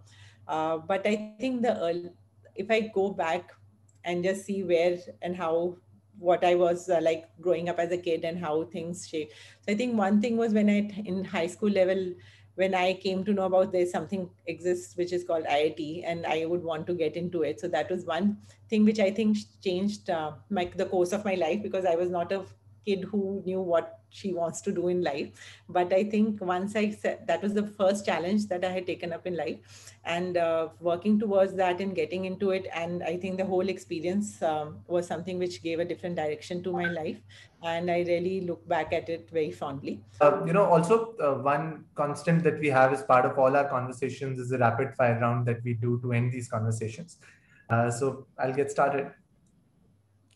uh, 0.48 0.78
but 0.78 1.06
I 1.06 1.34
think 1.40 1.62
the 1.62 1.78
early, 1.80 2.12
if 2.56 2.72
I 2.72 2.92
go 2.94 3.12
back 3.12 3.52
and 4.04 4.24
just 4.24 4.46
see 4.46 4.64
where 4.64 4.98
and 5.22 5.36
how 5.36 5.78
what 6.18 6.44
I 6.46 6.56
was 6.56 6.90
uh, 6.90 7.00
like 7.02 7.26
growing 7.42 7.70
up 7.70 7.80
as 7.80 7.92
a 7.92 7.98
kid 7.98 8.24
and 8.24 8.40
how 8.40 8.64
things 8.66 9.08
shape. 9.08 9.32
So 9.62 9.74
I 9.74 9.76
think 9.76 9.98
one 9.98 10.22
thing 10.22 10.38
was 10.38 10.54
when 10.54 10.70
I 10.70 11.04
in 11.06 11.24
high 11.24 11.48
school 11.48 11.70
level 11.70 12.14
when 12.56 12.74
I 12.74 12.94
came 12.94 13.24
to 13.26 13.34
know 13.34 13.44
about 13.44 13.74
there's 13.74 13.92
something 13.92 14.30
exists 14.48 14.96
which 14.96 15.12
is 15.12 15.26
called 15.26 15.44
IIT 15.44 16.04
and 16.06 16.26
I 16.26 16.46
would 16.46 16.64
want 16.64 16.88
to 16.88 16.94
get 16.94 17.18
into 17.18 17.44
it. 17.44 17.60
So 17.60 17.68
that 17.68 17.92
was 17.92 18.06
one 18.06 18.38
thing 18.70 18.86
which 18.86 19.00
I 19.00 19.12
think 19.12 19.38
changed 19.62 20.10
uh, 20.10 20.32
my 20.50 20.72
the 20.76 20.86
course 20.86 21.12
of 21.12 21.26
my 21.26 21.36
life 21.36 21.62
because 21.62 21.86
I 21.86 21.96
was 21.96 22.10
not 22.10 22.32
a 22.32 22.46
kid 22.86 23.04
who 23.12 23.42
knew 23.46 23.62
what 23.62 24.00
she 24.16 24.34
wants 24.34 24.62
to 24.62 24.72
do 24.72 24.88
in 24.88 25.02
life. 25.04 25.30
But 25.78 25.94
i 25.94 26.04
think 26.04 26.42
once 26.42 26.76
i 26.82 26.90
said 26.90 27.28
that 27.28 27.42
was 27.46 27.54
the 27.54 27.66
first 27.80 28.06
challenge 28.10 28.48
that 28.52 28.66
i 28.70 28.72
had 28.78 28.88
taken 28.88 29.14
up 29.14 29.28
in 29.28 29.36
life. 29.36 29.92
And 30.06 30.38
uh, 30.38 30.70
working 30.80 31.20
towards 31.20 31.54
that 31.56 31.82
and 31.82 31.96
getting 31.96 32.26
into 32.26 32.52
it. 32.52 32.68
And 32.74 33.04
i 33.04 33.18
think 33.18 33.38
the 33.38 33.46
whole 33.46 33.74
experience 33.76 34.42
um, 34.42 34.78
was 34.88 35.08
something 35.08 35.40
which 35.40 35.62
gave 35.64 35.80
a 35.80 35.86
different 35.86 36.16
direction 36.16 36.64
to 36.64 36.72
my 36.72 36.86
life. 37.00 37.22
And 37.64 37.92
i 37.92 38.00
really 38.08 38.42
look 38.42 38.68
back 38.68 38.94
at 38.94 39.10
it 39.10 39.30
very 39.30 39.52
fondly. 39.52 40.00
Uh, 40.22 40.46
you 40.46 40.54
know 40.54 40.66
also 40.66 41.16
uh, 41.28 41.34
one 41.52 41.86
constant 41.96 42.44
that 42.44 42.60
we 42.60 42.70
have 42.80 42.94
as 42.94 43.04
part 43.04 43.26
of 43.26 43.38
all 43.38 43.56
our 43.56 43.68
conversations 43.76 44.40
is 44.40 44.52
a 44.52 44.58
rapid 44.58 44.94
fire 45.02 45.20
round 45.20 45.46
that 45.48 45.64
we 45.64 45.74
do 45.74 46.00
to 46.04 46.14
end 46.14 46.32
these 46.32 46.48
conversations. 46.48 47.18
Uh, 47.70 47.90
so 47.90 48.28
i'll 48.40 48.58
get 48.62 48.72
started. 48.72 49.12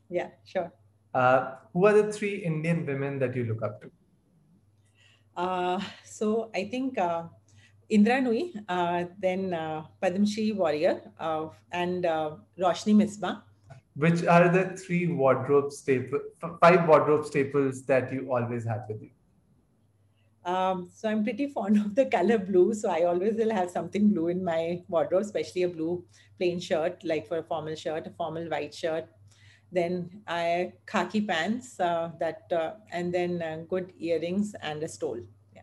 Yeah 0.10 0.30
sure 0.44 0.72
uh, 1.14 1.56
who 1.74 1.86
are 1.86 1.94
the 1.94 2.12
three 2.12 2.38
Indian 2.38 2.86
women 2.86 3.20
that 3.20 3.36
you 3.36 3.46
look 3.46 3.64
up 3.64 3.82
to? 3.82 3.92
Uh, 5.36 5.82
so 6.04 6.52
I 6.54 6.66
think 6.66 6.98
uh, 6.98 7.24
Indra 7.90 8.22
Nooyi, 8.22 8.54
uh, 8.68 9.06
then 9.20 9.54
uh, 9.54 9.86
Padmasree 10.02 10.56
Warrior, 10.56 11.02
uh, 11.20 11.48
and 11.72 12.06
uh, 12.06 12.36
Roshni 12.60 12.96
Misbah. 12.96 13.42
Which 13.96 14.24
are 14.26 14.50
the 14.50 14.78
three 14.78 15.08
wardrobe 15.08 15.72
staples, 15.72 16.22
five 16.62 16.88
wardrobe 16.88 17.26
staples 17.26 17.84
that 17.86 18.14
you 18.14 18.32
always 18.32 18.66
have 18.66 18.84
with 18.88 19.02
you? 19.02 19.10
Um, 20.46 20.90
so 20.94 21.10
I'm 21.10 21.24
pretty 21.24 21.48
fond 21.48 21.78
of 21.78 21.96
the 21.96 22.06
color 22.06 22.38
blue. 22.38 22.74
So 22.74 22.90
I 22.90 23.04
always 23.04 23.36
will 23.36 23.52
have 23.52 23.70
something 23.70 24.10
blue 24.10 24.28
in 24.30 24.44
my 24.44 24.84
wardrobe, 24.88 25.24
especially 25.24 25.64
a 25.64 25.68
blue 25.68 26.06
plain 26.38 26.60
shirt, 26.60 27.04
like 27.04 27.28
for 27.28 27.40
a 27.40 27.44
formal 27.44 27.76
shirt, 27.76 28.08
a 28.08 28.12
formal 28.12 28.50
white 28.50 28.74
shirt, 28.74 29.10
then 29.72 30.22
I 30.28 30.74
khaki 30.86 31.22
pants 31.22 31.80
uh, 31.80 32.12
that 32.20 32.52
uh, 32.52 32.74
and 32.92 33.14
then 33.14 33.42
uh, 33.42 33.58
good 33.70 33.94
earrings 34.00 34.56
and 34.62 34.82
a 34.84 34.88
stole. 34.88 35.20
Yeah. 35.56 35.62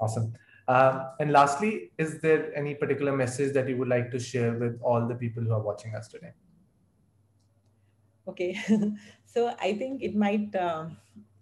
Awesome. 0.00 0.32
Uh, 0.66 1.10
and 1.18 1.32
lastly, 1.32 1.90
is 1.98 2.20
there 2.20 2.56
any 2.56 2.74
particular 2.74 3.16
message 3.16 3.52
that 3.54 3.68
you 3.68 3.76
would 3.76 3.88
like 3.88 4.10
to 4.10 4.18
share 4.18 4.52
with 4.52 4.80
all 4.82 5.06
the 5.06 5.14
people 5.14 5.42
who 5.42 5.52
are 5.52 5.60
watching 5.60 5.94
us 5.94 6.08
today? 6.08 6.32
Okay, 8.28 8.56
so 9.26 9.54
I 9.60 9.74
think 9.74 10.02
it 10.02 10.14
might 10.14 10.54
uh, 10.54 10.86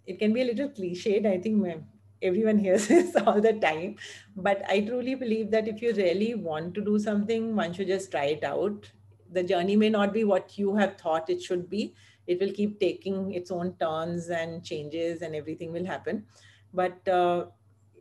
it 0.07 0.17
can 0.17 0.33
be 0.33 0.41
a 0.41 0.45
little 0.45 0.69
cliched. 0.69 1.25
I 1.27 1.37
think 1.37 1.83
everyone 2.21 2.57
hears 2.57 2.87
this 2.93 3.15
all 3.15 3.39
the 3.39 3.53
time, 3.53 3.97
but 4.35 4.63
I 4.67 4.81
truly 4.81 5.15
believe 5.15 5.51
that 5.51 5.67
if 5.67 5.81
you 5.81 5.93
really 5.93 6.33
want 6.35 6.73
to 6.75 6.81
do 6.81 6.97
something, 6.97 7.55
one 7.55 7.73
should 7.73 7.87
just 7.87 8.11
try 8.11 8.25
it 8.25 8.43
out 8.43 8.89
the 9.31 9.43
journey 9.43 9.75
may 9.75 9.89
not 9.89 10.13
be 10.13 10.23
what 10.23 10.57
you 10.57 10.75
have 10.75 10.97
thought 10.97 11.29
it 11.29 11.41
should 11.41 11.69
be. 11.69 11.93
It 12.27 12.39
will 12.39 12.51
keep 12.51 12.79
taking 12.79 13.33
its 13.33 13.51
own 13.51 13.75
turns 13.79 14.29
and 14.29 14.63
changes 14.63 15.21
and 15.21 15.35
everything 15.35 15.71
will 15.71 15.85
happen. 15.85 16.25
But 16.73 17.07
uh, 17.07 17.45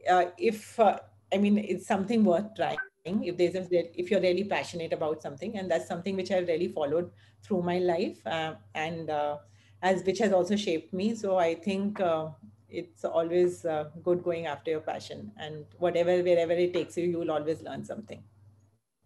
uh, 0.08 0.26
if 0.38 0.78
uh, 0.78 0.98
i 1.32 1.38
mean 1.38 1.58
it's 1.58 1.86
something 1.86 2.24
worth 2.24 2.54
trying 2.54 2.78
if 3.04 3.36
there's 3.36 3.54
a, 3.54 4.00
if 4.00 4.10
you're 4.10 4.20
really 4.20 4.44
passionate 4.44 4.92
about 4.92 5.22
something. 5.22 5.56
And 5.56 5.70
that's 5.70 5.88
something 5.88 6.16
which 6.16 6.30
i've 6.30 6.46
really 6.46 6.68
followed 6.68 7.10
through 7.42 7.62
my 7.62 7.78
life 7.78 8.26
uh, 8.26 8.54
and 8.74 9.08
uh, 9.08 9.38
as 9.82 10.02
which 10.04 10.18
has 10.18 10.32
also 10.32 10.56
shaped 10.56 10.92
me. 10.92 11.14
So 11.14 11.38
i 11.38 11.54
think 11.54 12.00
uh, 12.00 12.28
it's 12.68 13.04
always 13.04 13.64
good 14.02 14.22
going 14.22 14.46
after 14.46 14.70
your 14.70 14.80
passion. 14.80 15.32
And 15.38 15.64
whatever 15.78 16.22
wherever 16.22 16.52
it 16.52 16.74
takes 16.74 16.96
you 16.98 17.04
you 17.04 17.18
will 17.18 17.30
always 17.30 17.62
learn 17.62 17.84
something 17.84 18.22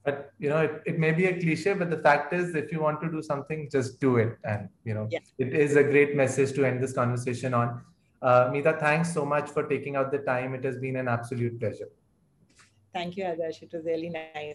but 0.04 0.32
you 0.38 0.48
know 0.48 0.58
it, 0.58 0.82
it 0.84 0.98
may 0.98 1.12
be 1.12 1.26
a 1.26 1.40
cliche 1.40 1.72
but 1.74 1.90
the 1.90 1.98
fact 1.98 2.32
is 2.32 2.54
if 2.54 2.72
you 2.72 2.80
want 2.80 3.00
to 3.00 3.10
do 3.10 3.22
something 3.22 3.68
just 3.70 4.00
do 4.00 4.16
it 4.16 4.36
and 4.44 4.68
you 4.84 4.94
know 4.94 5.08
it 5.38 5.54
is 5.54 5.76
a 5.76 5.82
great 5.82 6.16
message 6.16 6.52
to 6.52 6.64
end 6.64 6.82
this 6.82 6.92
conversation 6.92 7.54
on 7.54 7.80
uh, 8.22 8.52
thanks 8.78 9.12
so 9.12 9.24
much 9.24 9.50
for 9.50 9.64
taking 9.64 9.96
out 9.96 10.12
the 10.12 10.18
time. 10.18 10.54
It 10.54 10.64
has 10.64 10.78
been 10.78 10.96
an 10.96 11.08
absolute 11.08 11.58
pleasure. 11.58 11.88
Thank 12.92 13.16
you, 13.16 13.24
Adarsh. 13.24 13.62
It 13.62 13.72
was 13.72 13.84
really 13.84 14.10
nice. 14.10 14.50